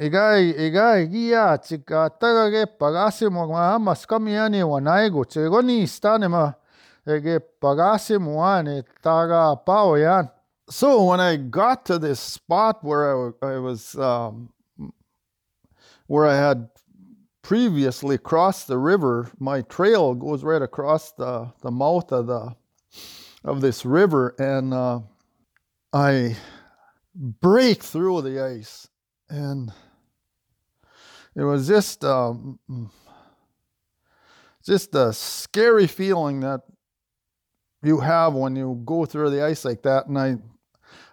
iga 0.00 0.36
iga 0.38 0.98
iga 0.98 1.56
tsika 1.56 2.08
taga 2.20 2.50
keppa 2.50 2.92
kasimo 2.92 3.46
ma 3.46 3.72
hammas 3.72 4.06
komjani 4.06 4.56
e 4.56 4.60
e 4.60 4.64
e 4.64 4.70
wa 4.72 4.80
naigu 4.80 5.24
tsekoni 5.24 5.86
stanema 5.86 6.54
ege 7.06 7.40
taga. 7.62 10.30
So 10.70 11.04
when 11.04 11.20
I 11.20 11.36
got 11.36 11.84
to 11.86 11.98
this 11.98 12.20
spot 12.20 12.82
where 12.82 13.32
I, 13.42 13.46
I 13.46 13.58
was 13.58 13.94
um, 13.96 14.50
where 16.06 16.26
I 16.26 16.36
had 16.36 16.68
previously 17.44 18.18
crossed 18.18 18.66
the 18.66 18.78
river. 18.78 19.30
My 19.38 19.60
trail 19.60 20.14
goes 20.14 20.42
right 20.42 20.62
across 20.62 21.12
the, 21.12 21.52
the 21.60 21.70
mouth 21.70 22.10
of 22.10 22.26
the 22.26 22.56
of 23.44 23.60
this 23.60 23.84
river, 23.84 24.34
and 24.38 24.72
uh, 24.72 25.00
I 25.92 26.36
break 27.14 27.82
through 27.82 28.22
the 28.22 28.42
ice, 28.42 28.88
and 29.28 29.70
it 31.36 31.42
was 31.42 31.68
just 31.68 32.02
um, 32.06 32.58
just 34.64 34.94
a 34.94 35.12
scary 35.12 35.86
feeling 35.86 36.40
that 36.40 36.62
you 37.84 38.00
have 38.00 38.34
when 38.34 38.56
you 38.56 38.80
go 38.84 39.04
through 39.04 39.30
the 39.30 39.44
ice 39.44 39.64
like 39.64 39.82
that, 39.82 40.06
and 40.06 40.18
I 40.18 40.36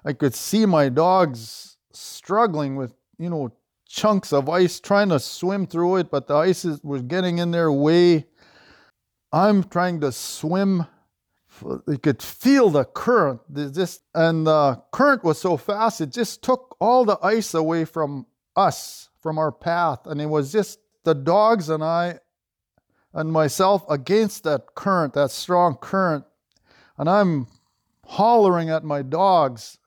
I 0.03 0.13
could 0.13 0.33
see 0.33 0.65
my 0.65 0.89
dogs 0.89 1.77
struggling 1.91 2.75
with 2.75 2.93
you 3.17 3.29
know 3.29 3.51
chunks 3.87 4.31
of 4.31 4.49
ice 4.49 4.79
trying 4.79 5.09
to 5.09 5.19
swim 5.19 5.67
through 5.67 5.97
it, 5.97 6.09
but 6.09 6.27
the 6.27 6.35
ice 6.35 6.63
is, 6.63 6.81
was 6.83 7.01
getting 7.01 7.39
in 7.39 7.51
their 7.51 7.71
way. 7.71 8.25
I'm 9.33 9.63
trying 9.63 9.99
to 10.01 10.11
swim. 10.11 10.87
You 11.87 11.97
could 11.97 12.21
feel 12.21 12.69
the 12.69 12.85
current. 12.85 13.41
Just 13.73 14.01
and 14.15 14.47
the 14.47 14.81
current 14.91 15.23
was 15.23 15.39
so 15.39 15.57
fast, 15.57 16.01
it 16.01 16.11
just 16.11 16.41
took 16.41 16.75
all 16.79 17.05
the 17.05 17.19
ice 17.21 17.53
away 17.53 17.85
from 17.85 18.25
us, 18.55 19.09
from 19.21 19.37
our 19.37 19.51
path, 19.51 20.07
and 20.07 20.21
it 20.21 20.27
was 20.27 20.51
just 20.51 20.79
the 21.03 21.13
dogs 21.13 21.69
and 21.69 21.83
I 21.83 22.19
and 23.13 23.31
myself 23.31 23.83
against 23.89 24.43
that 24.43 24.73
current, 24.75 25.13
that 25.13 25.31
strong 25.31 25.75
current, 25.75 26.23
and 27.01 27.09
I'm 27.09 27.47
hollering 28.05 28.69
at 28.69 28.83
my 28.83 29.01
dogs, 29.01 29.79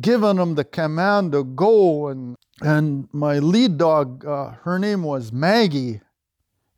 giving 0.00 0.36
them 0.36 0.54
the 0.54 0.64
command 0.64 1.32
to 1.32 1.44
go 1.44 2.08
and 2.08 2.34
and 2.62 3.08
my 3.12 3.38
lead 3.38 3.76
dog, 3.76 4.24
uh, 4.24 4.52
her 4.64 4.78
name 4.78 5.02
was 5.02 5.32
Maggie. 5.32 6.00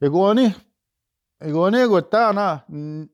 Egoni, 0.03 0.53
egoni 1.41 1.87
gotana, 1.89 3.09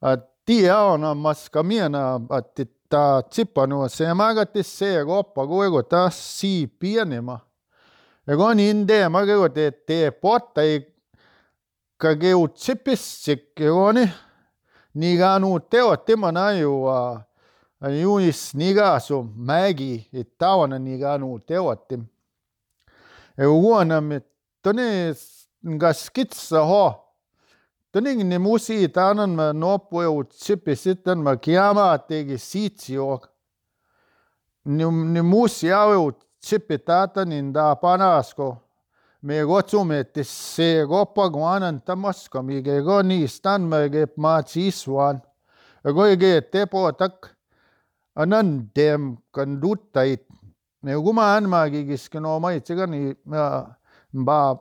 a 0.00 0.18
tia 0.46 0.76
ona 0.76 1.14
maskamina 1.14 2.26
a 2.30 2.42
tita 2.42 3.22
tsipanu 3.30 3.90
se 3.90 4.04
magati 4.04 4.64
se 4.64 5.04
gopa 5.04 5.46
go 5.46 5.60
egota 5.60 6.10
si 6.10 6.66
pianema. 6.66 7.38
Egoni 8.26 8.70
inde 8.70 9.08
magegote 9.08 9.72
te 9.86 10.06
i 10.06 10.80
kage 11.98 12.34
u 12.34 12.48
tsipis 12.48 13.00
sik 13.00 13.56
egoni 13.56 14.10
Nigano 14.94 15.58
tewa 15.58 15.96
temanayo 15.96 16.90
ayunis 17.80 18.54
uh, 18.54 18.58
nigaso 18.58 19.22
magi 19.36 20.08
y 20.12 20.24
tawana 20.24 20.78
nigano 20.78 21.38
tewatim 21.38 22.04
e 23.38 23.44
wana 23.46 24.20
tone 24.62 25.14
ngaskitsajo 25.66 26.94
tanik 27.92 28.18
nimusi 28.18 28.88
tananma 28.88 29.52
nopuewe 29.52 30.18
otsipisitanma 30.18 31.36
kiamateki 31.36 32.38
sitsiok 32.38 33.28
ni- 34.64 34.84
nimusi 35.14 35.70
awe 35.72 35.96
otsipi 35.96 36.78
tatani 36.78 37.52
da 37.52 37.74
panasko. 37.76 38.56
Me 39.22 39.42
gotsumetis 39.44 40.28
se 40.28 40.84
goppa 40.88 41.28
guanan 41.28 41.80
tamoskomi 41.84 42.62
ge 42.64 42.80
go 42.80 43.02
nistan 43.02 43.68
me 43.68 43.88
ge 43.92 44.06
ma 44.16 44.40
chiswan. 44.40 45.20
Go 45.84 46.16
ge 46.16 46.40
tepo 46.52 46.90
tak 46.96 47.36
anan 48.16 48.70
dem 48.74 49.18
kan 49.32 49.60
duttait. 49.60 50.24
Me 50.82 50.92
guma 50.94 51.36
anmagi 51.36 51.84
kiskino 51.84 52.40
maitsega 52.40 52.86
nii 52.88 53.14
ba 54.24 54.56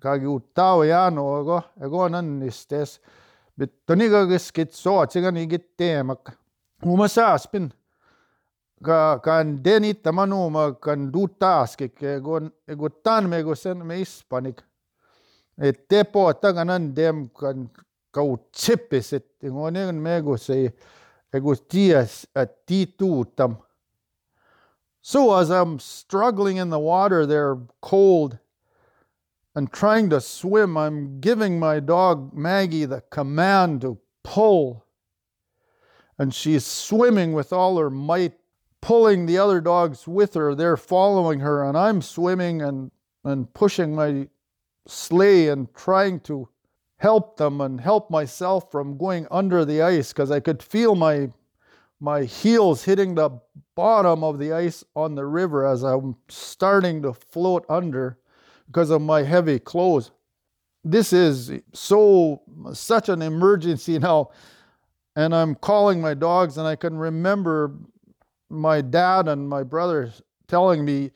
kagi 0.00 0.26
utao 0.26 0.80
jano 0.88 1.44
go 1.44 1.60
go 1.90 2.04
anan 2.04 2.40
istes. 2.42 2.98
Bet 3.58 3.84
toniga 3.86 4.24
kiskit 4.26 4.72
sootsiga 4.72 5.30
nii 5.30 5.46
git 5.46 5.76
teemak. 5.76 6.32
Uma 6.82 7.08
saaspin 7.08 7.68
ka 8.82 9.18
kan 9.18 9.62
deni 9.62 9.94
tamanu 9.94 10.50
ma 10.50 10.72
kan 10.72 11.10
dutas 11.12 11.76
ke 11.76 11.90
ego 12.16 12.50
ego 12.68 12.88
tan 12.88 13.28
me 13.28 13.42
go 13.42 13.54
sen 13.54 13.86
me 13.86 13.96
hispanik 14.00 14.62
e 15.62 15.72
tepo 15.72 16.32
taganan 16.32 16.94
dem 16.94 17.28
kan 17.28 17.68
kau 18.12 18.38
chipis 18.52 19.12
et 19.12 19.26
ngonen 19.42 20.00
mego 20.00 20.36
se 20.36 20.72
Egustias 21.32 22.26
atitutam. 22.34 23.62
So 25.00 25.36
as 25.36 25.50
I'm 25.50 25.78
struggling 25.78 26.56
in 26.56 26.70
the 26.70 26.78
water 26.78 27.24
there, 27.24 27.56
cold, 27.80 28.38
and 29.54 29.72
trying 29.72 30.10
to 30.10 30.20
swim, 30.20 30.76
I'm 30.76 31.20
giving 31.20 31.58
my 31.58 31.80
dog 31.80 32.34
Maggie 32.34 32.84
the 32.84 33.00
command 33.10 33.80
to 33.82 33.98
pull. 34.24 34.84
And 36.18 36.34
she's 36.34 36.66
swimming 36.66 37.32
with 37.32 37.52
all 37.52 37.78
her 37.78 37.90
might, 37.90 38.34
pulling 38.80 39.26
the 39.26 39.38
other 39.38 39.60
dogs 39.60 40.06
with 40.08 40.34
her. 40.34 40.54
They're 40.54 40.76
following 40.76 41.40
her, 41.40 41.64
and 41.64 41.76
I'm 41.76 42.02
swimming 42.02 42.62
and, 42.62 42.90
and 43.24 43.52
pushing 43.52 43.94
my 43.94 44.28
sleigh 44.86 45.48
and 45.48 45.72
trying 45.74 46.20
to 46.20 46.48
help 46.96 47.36
them 47.36 47.60
and 47.60 47.80
help 47.80 48.10
myself 48.10 48.70
from 48.70 48.98
going 48.98 49.26
under 49.30 49.64
the 49.64 49.82
ice 49.82 50.12
because 50.12 50.30
I 50.30 50.40
could 50.40 50.62
feel 50.62 50.94
my 50.94 51.30
my 52.02 52.24
heels 52.24 52.82
hitting 52.82 53.14
the 53.14 53.30
bottom 53.74 54.24
of 54.24 54.38
the 54.38 54.52
ice 54.52 54.82
on 54.96 55.14
the 55.14 55.26
river 55.26 55.66
as 55.66 55.82
I'm 55.82 56.16
starting 56.28 57.02
to 57.02 57.12
float 57.12 57.66
under 57.68 58.18
because 58.66 58.88
of 58.88 59.02
my 59.02 59.22
heavy 59.22 59.58
clothes. 59.58 60.10
This 60.82 61.12
is 61.12 61.52
so 61.74 62.40
such 62.72 63.10
an 63.10 63.20
emergency 63.20 63.98
now. 64.08 64.30
And 65.16 65.34
I'm 65.34 65.56
calling 65.56 66.00
my 66.00 66.14
dogs, 66.14 66.56
and 66.56 66.66
I 66.66 66.76
can 66.76 66.96
remember 66.96 67.74
my 68.50 68.80
dad 68.80 69.28
and 69.28 69.48
my 69.48 69.62
brother 69.62 70.12
telling 70.48 70.84
me. 70.84 71.12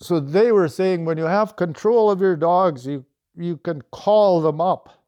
So 0.00 0.20
they 0.20 0.52
were 0.52 0.68
saying 0.68 1.04
when 1.04 1.18
you 1.18 1.24
have 1.24 1.56
control 1.56 2.10
of 2.10 2.20
your 2.20 2.36
dogs, 2.36 2.86
you, 2.86 3.04
you 3.36 3.56
can 3.58 3.82
call 3.92 4.40
them 4.40 4.60
up. 4.60 5.04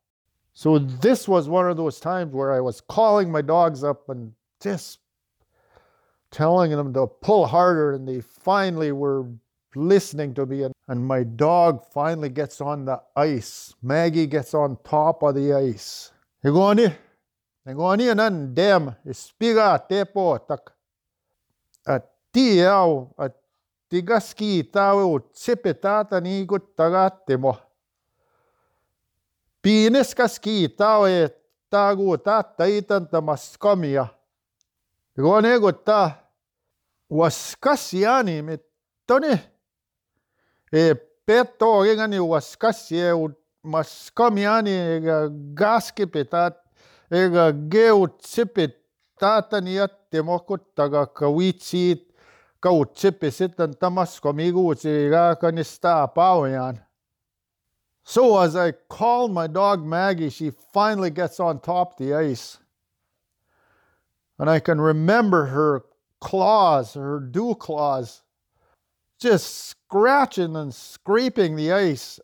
So 0.54 0.78
this 0.78 1.28
was 1.28 1.48
one 1.48 1.70
of 1.70 1.76
those 1.76 2.00
times 2.00 2.32
where 2.32 2.52
I 2.52 2.60
was 2.60 2.80
calling 2.80 3.30
my 3.30 3.42
dogs 3.42 3.84
up 3.84 4.08
and 4.08 4.32
just 4.60 4.98
telling 6.30 6.70
them 6.72 6.92
to 6.94 7.06
pull 7.06 7.46
harder, 7.46 7.94
and 7.94 8.06
they 8.06 8.20
finally 8.20 8.92
were 8.92 9.26
listening 9.74 10.34
to 10.34 10.46
me. 10.46 10.64
And, 10.64 10.74
and 10.88 11.04
my 11.04 11.22
dog 11.22 11.84
finally 11.92 12.28
gets 12.28 12.60
on 12.60 12.84
the 12.84 13.00
ice. 13.16 13.74
Maggie 13.82 14.26
gets 14.26 14.52
on 14.52 14.76
top 14.84 15.22
of 15.22 15.34
the 15.34 15.52
ice. 15.52 16.10
You 16.42 16.52
go 16.52 16.62
on 16.62 16.78
here? 16.78 16.98
You 17.66 17.74
go 17.74 17.84
on 17.84 18.00
here, 18.00 18.10
and 18.10 18.20
then 18.20 18.54
damn, 18.54 18.96
tepo 19.06 20.46
tak. 20.48 20.72
tiau, 22.32 23.14
tigaski 23.88 24.62
tau 24.72 25.18
tsepetata 25.32 26.20
nigu 26.20 26.58
tagatemo. 26.76 27.56
Piineskaski 29.62 30.68
tau 30.76 31.06
e 31.08 31.28
tagu 31.70 32.16
tata 32.18 32.68
itanta 32.68 33.20
maskomia. 33.20 34.08
Ronego 35.16 35.72
ta 35.72 36.14
waskasiani 37.10 38.42
metoni. 38.42 39.34
E 40.72 40.94
peto 41.26 41.82
regani 41.82 42.18
waskasi 42.20 42.96
e 42.96 43.12
maskomiani 43.62 44.70
ega 44.96 45.28
gaski 45.54 46.06
petat 46.06 46.56
ega 47.10 47.52
geu 47.52 48.06
tsepet 48.20 48.76
So 58.04 58.38
as 58.38 58.56
I 58.56 58.72
call 58.72 59.28
my 59.28 59.46
dog 59.46 59.84
Maggie, 59.84 60.30
she 60.30 60.50
finally 60.72 61.10
gets 61.10 61.40
on 61.40 61.60
top 61.60 61.98
the 61.98 62.14
ice. 62.14 62.58
And 64.38 64.48
I 64.48 64.60
can 64.60 64.80
remember 64.80 65.46
her 65.46 65.82
claws, 66.20 66.94
her 66.94 67.20
dew 67.20 67.54
claws, 67.54 68.22
just 69.20 69.68
scratching 69.68 70.56
and 70.56 70.74
scraping 70.74 71.56
the 71.56 71.72
ice. 71.72 72.18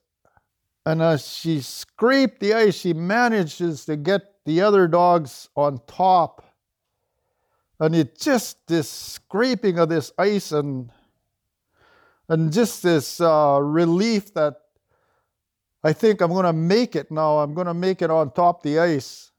And 0.87 1.03
as 1.03 1.27
she 1.27 1.61
scraped 1.61 2.41
the 2.41 2.55
ice, 2.55 2.77
she 2.77 2.93
manages 2.93 3.85
to 3.87 3.97
get 3.97 4.23
the 4.45 4.61
other 4.61 4.87
dogs 4.87 5.49
on 5.57 5.81
top. 5.87 6.45
And 7.81 7.95
it 7.95 8.19
just 8.19 8.67
this 8.67 8.89
scraping 8.89 9.79
of 9.79 9.89
this 9.89 10.13
ice 10.19 10.53
and 10.53 10.91
and 12.29 12.53
just 12.53 12.83
this 12.83 13.21
uh, 13.21 13.59
relief 13.61 14.33
that 14.35 14.55
I 15.83 15.93
think 15.93 16.23
I'm 16.23 16.33
going 16.33 16.47
to 16.47 16.53
make 16.53 16.97
it 16.97 17.11
now. 17.11 17.39
I'm 17.39 17.53
going 17.53 17.67
to 17.67 17.75
make 17.75 18.01
it 18.01 18.11
on 18.11 18.31
top 18.31 18.63
the 18.63 18.79
ice. 18.79 19.31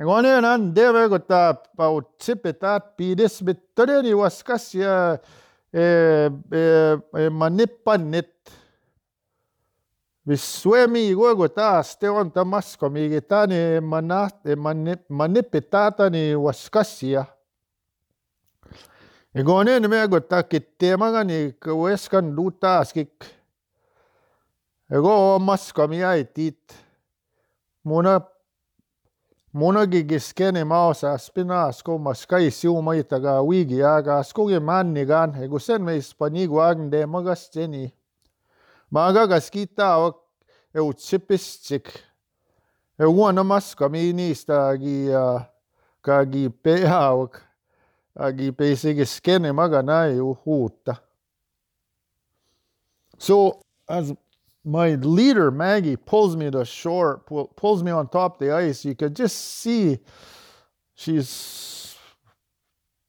Ngone 0.00 0.42
nan 0.42 0.72
deve 0.74 1.06
gota 1.08 1.56
pau 1.76 2.00
tipetat 2.18 2.96
pidis 2.98 3.38
bitore 3.44 4.02
waskas 4.18 4.74
ya 4.74 5.16
e 5.70 5.78
eh, 5.78 6.26
e 6.26 6.58
eh, 6.58 6.96
eh, 7.20 7.30
manippanit 7.30 8.28
Visue 10.28 10.86
miwä 10.86 11.48
taastewam 11.48 12.30
tamascu 12.30 12.86
amiguitani 12.86 13.80
manaj 13.80 14.30
e 14.44 14.56
manipitata 15.08 16.10
niuaskatsia 16.10 17.24
nikooni 19.34 19.80
nimekuta 19.80 20.42
kiteemaga 20.42 21.24
nikiueskan 21.24 22.36
luut 22.36 22.60
taaskik 22.60 23.24
egoo 24.90 25.38
mascu 25.38 25.82
amiyai 25.82 26.24
tiit 26.24 26.74
muna 27.84 28.20
munagi 29.52 30.04
kiskeni 30.04 30.64
maosas 30.64 31.30
penaas 31.34 31.82
ku 31.82 31.98
maskai 31.98 32.50
siumaitaga 32.50 33.42
wiigiaga 33.48 34.18
askugi 34.18 34.60
manigan 34.60 35.34
e 35.42 35.48
ku 35.48 35.58
sen 35.58 35.82
meis 35.82 36.14
pa 36.14 36.28
nigu 36.28 36.60
aeg 36.60 36.78
deemaga 36.92 37.34
seni. 37.34 37.84
Gaskita 38.92 39.84
awak 39.84 40.16
e 40.74 40.78
utsipistik. 40.80 42.02
E 42.98 43.04
uana 43.04 43.44
mas 43.44 43.74
kami 43.74 44.12
niistä 44.12 44.78
gi 44.80 45.08
kagi 46.02 46.48
pea 46.48 46.88
awak 46.88 47.42
agi 48.16 48.52
peisigi 48.52 49.04
skeni 49.04 49.52
maga 49.52 49.82
nai 49.82 50.18
uhuutta. 50.20 50.98
So 53.18 53.62
as 53.88 54.12
my 54.64 54.94
leader 54.94 55.50
Maggie 55.50 55.96
pulls 55.96 56.36
me 56.36 56.50
to 56.50 56.64
shore, 56.64 57.18
pull, 57.26 57.48
pulls 57.48 57.82
me 57.82 57.90
on 57.90 58.08
top 58.08 58.34
of 58.34 58.38
the 58.38 58.52
ice. 58.54 58.84
You 58.84 58.94
could 58.94 59.16
just 59.16 59.36
see 59.36 59.98
she's 60.94 61.96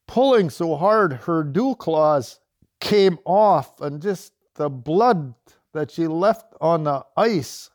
pulling 0.08 0.50
so 0.50 0.76
hard 0.76 1.14
her 1.14 1.44
dew 1.44 1.76
claws 1.76 2.40
came 2.80 3.18
off, 3.26 3.82
and 3.82 4.02
just 4.02 4.34
the 4.56 4.70
blood 4.70 5.34
that 5.74 5.92
she 5.92 6.08
left 6.08 6.54
on 6.62 6.84
the 6.84 7.06
ice 7.18 7.70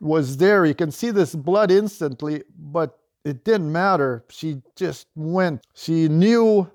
was 0.00 0.36
there. 0.36 0.64
You 0.64 0.74
can 0.74 0.90
see 0.90 1.10
this 1.10 1.34
blood 1.34 1.70
instantly, 1.70 2.42
but 2.58 2.98
it 3.24 3.44
didn't 3.44 3.70
matter. 3.70 4.24
She 4.30 4.62
just 4.76 5.06
went. 5.14 5.66
She 5.74 6.08
knew 6.08 6.70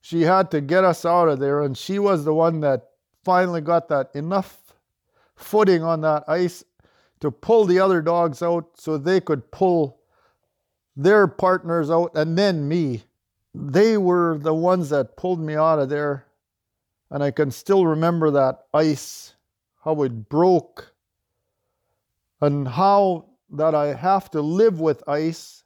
she 0.00 0.22
had 0.22 0.50
to 0.50 0.60
get 0.60 0.84
us 0.84 1.04
out 1.04 1.28
of 1.28 1.38
there, 1.38 1.62
and 1.62 1.76
she 1.76 1.98
was 1.98 2.24
the 2.24 2.34
one 2.34 2.60
that 2.60 2.88
finally 3.24 3.60
got 3.60 3.88
that 3.88 4.10
enough 4.14 4.74
footing 5.36 5.82
on 5.82 6.00
that 6.00 6.24
ice 6.28 6.64
to 7.20 7.30
pull 7.30 7.64
the 7.64 7.78
other 7.78 8.02
dogs 8.02 8.42
out 8.42 8.68
so 8.76 8.98
they 8.98 9.20
could 9.20 9.50
pull 9.52 10.00
their 10.96 11.26
partners 11.26 11.90
out 11.90 12.10
and 12.14 12.36
then 12.36 12.66
me. 12.66 13.04
They 13.54 13.96
were 13.96 14.38
the 14.38 14.54
ones 14.54 14.90
that 14.90 15.16
pulled 15.16 15.40
me 15.40 15.54
out 15.54 15.78
of 15.78 15.88
there. 15.88 16.26
And 17.10 17.22
I 17.22 17.30
can 17.30 17.50
still 17.50 17.86
remember 17.86 18.30
that 18.30 18.64
ice, 18.72 19.34
how 19.84 20.02
it 20.02 20.28
broke, 20.28 20.94
and 22.40 22.68
how 22.68 23.26
that 23.50 23.74
I 23.74 23.94
have 23.94 24.30
to 24.30 24.40
live 24.40 24.80
with 24.80 25.06
ice 25.08 25.64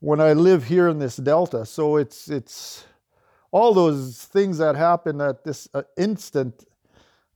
when 0.00 0.20
I 0.20 0.32
live 0.32 0.64
here 0.64 0.88
in 0.88 0.98
this 0.98 1.16
delta. 1.16 1.64
So 1.66 1.96
it's 1.96 2.28
it's 2.28 2.84
all 3.50 3.72
those 3.74 4.24
things 4.24 4.58
that 4.58 4.76
happen 4.76 5.20
at 5.20 5.44
this 5.44 5.68
uh, 5.72 5.82
instant 5.96 6.64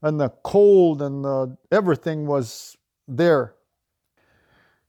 and 0.01 0.19
the 0.19 0.29
cold 0.43 1.01
and 1.01 1.23
the, 1.23 1.57
everything 1.71 2.27
was 2.27 2.77
there. 3.07 3.55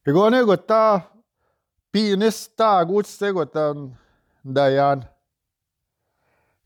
Igone 0.06 0.44
gota 0.44 1.04
pianista 1.92 2.84
gutse 2.84 3.32
gota 3.32 3.90
dayan. 4.44 5.08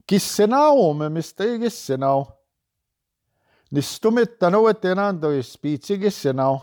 Kissenau 0.09 0.97
me 0.99 1.07
mistei 1.21 1.59
ni 3.71 3.83
stumit 3.83 4.39
tanu 4.39 4.73
tenan 4.83 5.21
do 5.21 5.29
ispichigis 5.39 6.23
senaw 6.23 6.57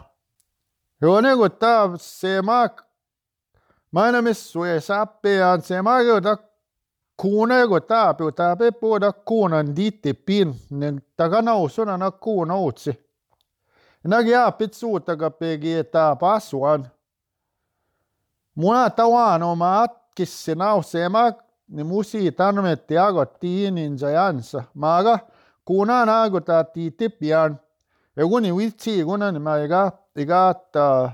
iwanegu 1.01 1.49
ta 1.49 1.97
semak 1.97 2.73
manamis 3.91 4.39
suesapean 4.51 5.61
semago 5.61 6.21
ta 6.21 6.37
kuunego 7.17 7.79
taapiu 7.79 8.31
taape 8.31 8.71
puda 8.71 9.11
kuunan 9.11 9.75
diitipin 9.75 10.55
ning 10.69 10.99
taganausunan 11.17 11.99
na 11.99 12.11
kuunautsi. 12.11 12.91
Nagi 14.03 14.35
aapit 14.35 14.73
suutaga 14.73 15.29
pegi 15.29 15.83
taapa 15.83 16.33
asuan. 16.33 16.87
Muna 18.55 18.89
tawaan 18.89 19.43
oma 19.43 19.81
atkissi 19.83 20.55
nausema 20.55 21.33
ni 21.67 21.83
musi 21.83 22.31
tanmeti 22.31 22.97
agotiin 22.97 23.77
injajansa 23.77 24.63
maaga 24.73 25.19
jajansa. 25.67 26.05
Maaga 26.05 26.05
kuuna 26.05 26.05
naago 26.05 26.39
ta 26.39 26.63
tiitipian. 26.63 27.57
Eguni 28.17 28.51
vitsi 28.51 29.03
kuna 29.03 29.31
ni 29.31 29.39
ma 29.39 29.57
ega 29.57 29.91
ega 30.15 30.53
ta 30.71 31.11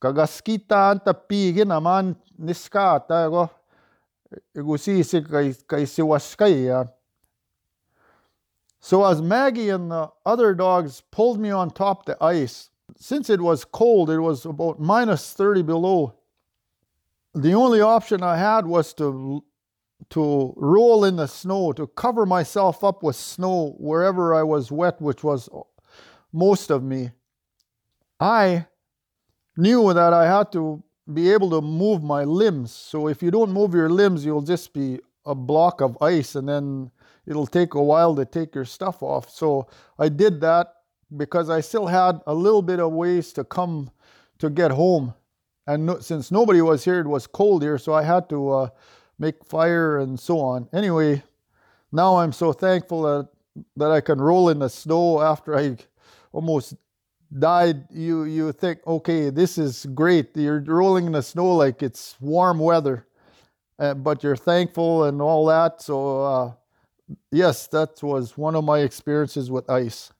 kagaskita 0.00 0.90
anta 0.90 1.14
piigina 1.14 1.80
man 1.80 2.16
niskaata 2.38 3.26
ego 3.26 3.50
So 8.80 9.04
as 9.04 9.22
Maggie 9.22 9.70
and 9.70 9.90
the 9.90 10.10
other 10.24 10.54
dogs 10.54 11.02
pulled 11.10 11.40
me 11.40 11.50
on 11.50 11.70
top 11.70 12.04
the 12.04 12.16
ice, 12.22 12.70
since 12.96 13.30
it 13.30 13.40
was 13.40 13.64
cold, 13.64 14.10
it 14.10 14.20
was 14.20 14.44
about 14.44 14.78
minus 14.78 15.32
30 15.32 15.62
below 15.62 16.18
the 17.34 17.54
only 17.54 17.80
option 17.80 18.22
I 18.22 18.36
had 18.36 18.66
was 18.66 18.92
to 18.94 19.44
to 20.10 20.54
roll 20.56 21.04
in 21.04 21.16
the 21.16 21.26
snow, 21.26 21.72
to 21.72 21.86
cover 21.86 22.24
myself 22.24 22.82
up 22.82 23.02
with 23.02 23.16
snow 23.16 23.74
wherever 23.78 24.34
I 24.34 24.42
was 24.42 24.70
wet, 24.70 25.00
which 25.00 25.22
was 25.22 25.48
most 26.32 26.70
of 26.70 26.82
me. 26.82 27.10
I 28.20 28.66
knew 29.56 29.92
that 29.92 30.12
I 30.12 30.26
had 30.26 30.52
to 30.52 30.82
be 31.12 31.30
able 31.32 31.50
to 31.50 31.60
move 31.60 32.02
my 32.02 32.24
limbs. 32.24 32.72
So 32.72 33.08
if 33.08 33.22
you 33.22 33.30
don't 33.30 33.52
move 33.52 33.74
your 33.74 33.88
limbs, 33.88 34.24
you'll 34.24 34.42
just 34.42 34.72
be 34.72 35.00
a 35.24 35.34
block 35.34 35.80
of 35.80 35.96
ice 36.02 36.34
and 36.34 36.48
then 36.48 36.90
it'll 37.26 37.46
take 37.46 37.74
a 37.74 37.82
while 37.82 38.14
to 38.16 38.24
take 38.24 38.54
your 38.54 38.64
stuff 38.64 39.02
off. 39.02 39.28
So 39.30 39.68
I 39.98 40.08
did 40.08 40.40
that 40.40 40.74
because 41.16 41.50
I 41.50 41.60
still 41.60 41.86
had 41.86 42.20
a 42.26 42.34
little 42.34 42.62
bit 42.62 42.80
of 42.80 42.92
ways 42.92 43.32
to 43.34 43.44
come 43.44 43.90
to 44.38 44.50
get 44.50 44.70
home. 44.70 45.14
And 45.66 45.86
no, 45.86 45.98
since 46.00 46.30
nobody 46.30 46.62
was 46.62 46.84
here, 46.84 47.00
it 47.00 47.06
was 47.06 47.26
cold 47.26 47.62
here, 47.62 47.76
so 47.78 47.92
I 47.92 48.02
had 48.02 48.28
to 48.30 48.50
uh, 48.50 48.68
make 49.18 49.44
fire 49.44 49.98
and 49.98 50.18
so 50.18 50.40
on. 50.40 50.68
Anyway, 50.72 51.22
now 51.92 52.16
I'm 52.16 52.32
so 52.32 52.52
thankful 52.52 53.02
that 53.02 53.28
that 53.76 53.90
I 53.90 54.00
can 54.00 54.20
roll 54.20 54.50
in 54.50 54.60
the 54.60 54.68
snow 54.68 55.20
after 55.20 55.56
I 55.58 55.76
almost 56.32 56.74
died. 57.36 57.86
You 57.90 58.24
you 58.24 58.52
think, 58.52 58.86
okay, 58.86 59.30
this 59.30 59.58
is 59.58 59.86
great. 59.94 60.36
You're 60.36 60.60
rolling 60.60 61.06
in 61.06 61.12
the 61.12 61.22
snow 61.22 61.54
like 61.54 61.82
it's 61.82 62.16
warm 62.20 62.58
weather, 62.58 63.06
uh, 63.78 63.94
but 63.94 64.22
you're 64.22 64.36
thankful 64.36 65.04
and 65.04 65.20
all 65.20 65.46
that. 65.46 65.82
So 65.82 66.24
uh, 66.24 66.52
yes, 67.30 67.66
that 67.68 68.02
was 68.02 68.36
one 68.36 68.54
of 68.54 68.64
my 68.64 68.80
experiences 68.80 69.50
with 69.50 69.68
ice. 69.70 70.12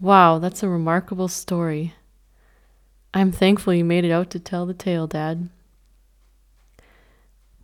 Wow, 0.00 0.38
that's 0.38 0.62
a 0.62 0.68
remarkable 0.68 1.28
story. 1.28 1.92
I'm 3.12 3.32
thankful 3.32 3.74
you 3.74 3.84
made 3.84 4.04
it 4.04 4.12
out 4.12 4.30
to 4.30 4.38
tell 4.38 4.64
the 4.64 4.72
tale, 4.72 5.06
Dad. 5.06 5.50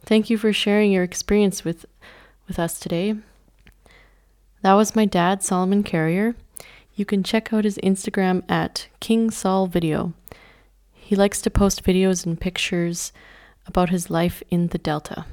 Thank 0.07 0.31
you 0.31 0.38
for 0.38 0.53
sharing 0.53 0.92
your 0.92 1.03
experience 1.03 1.64
with, 1.64 1.85
with 2.47 2.61
us 2.61 2.79
today. 2.79 3.16
That 4.62 4.75
was 4.75 4.95
my 4.95 5.05
dad, 5.05 5.42
Solomon 5.42 5.83
Carrier. 5.83 6.37
You 6.95 7.05
can 7.05 7.25
check 7.25 7.53
out 7.53 7.64
his 7.64 7.77
Instagram 7.79 8.45
at 8.49 8.87
King 9.01 9.31
Video. 9.31 10.14
He 10.92 11.16
likes 11.16 11.42
to 11.42 11.51
post 11.51 11.85
videos 11.85 12.25
and 12.25 12.40
pictures 12.40 13.12
about 13.66 13.90
his 13.90 14.09
life 14.09 14.45
in 14.49 14.69
the 14.69 14.79
Delta. 14.79 15.27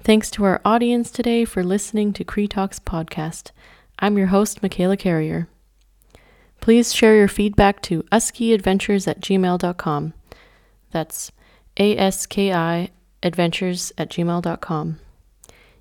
Thanks 0.00 0.30
to 0.32 0.44
our 0.44 0.60
audience 0.64 1.12
today 1.12 1.44
for 1.44 1.62
listening 1.62 2.12
to 2.14 2.24
Cree 2.24 2.48
Talks 2.48 2.78
podcast. 2.78 3.52
I'm 4.00 4.18
your 4.18 4.26
host, 4.26 4.62
Michaela 4.62 4.96
Carrier. 4.96 5.48
Please 6.60 6.92
share 6.92 7.14
your 7.14 7.28
feedback 7.28 7.80
to 7.82 8.02
askiadventures 8.04 9.06
at 9.06 9.20
gmail.com. 9.20 10.12
That's 10.90 11.32
A 11.76 11.96
S 11.96 12.26
K 12.26 12.52
I 12.52 12.90
adventures 13.22 13.92
at 13.98 14.10
gmail.com. 14.10 15.00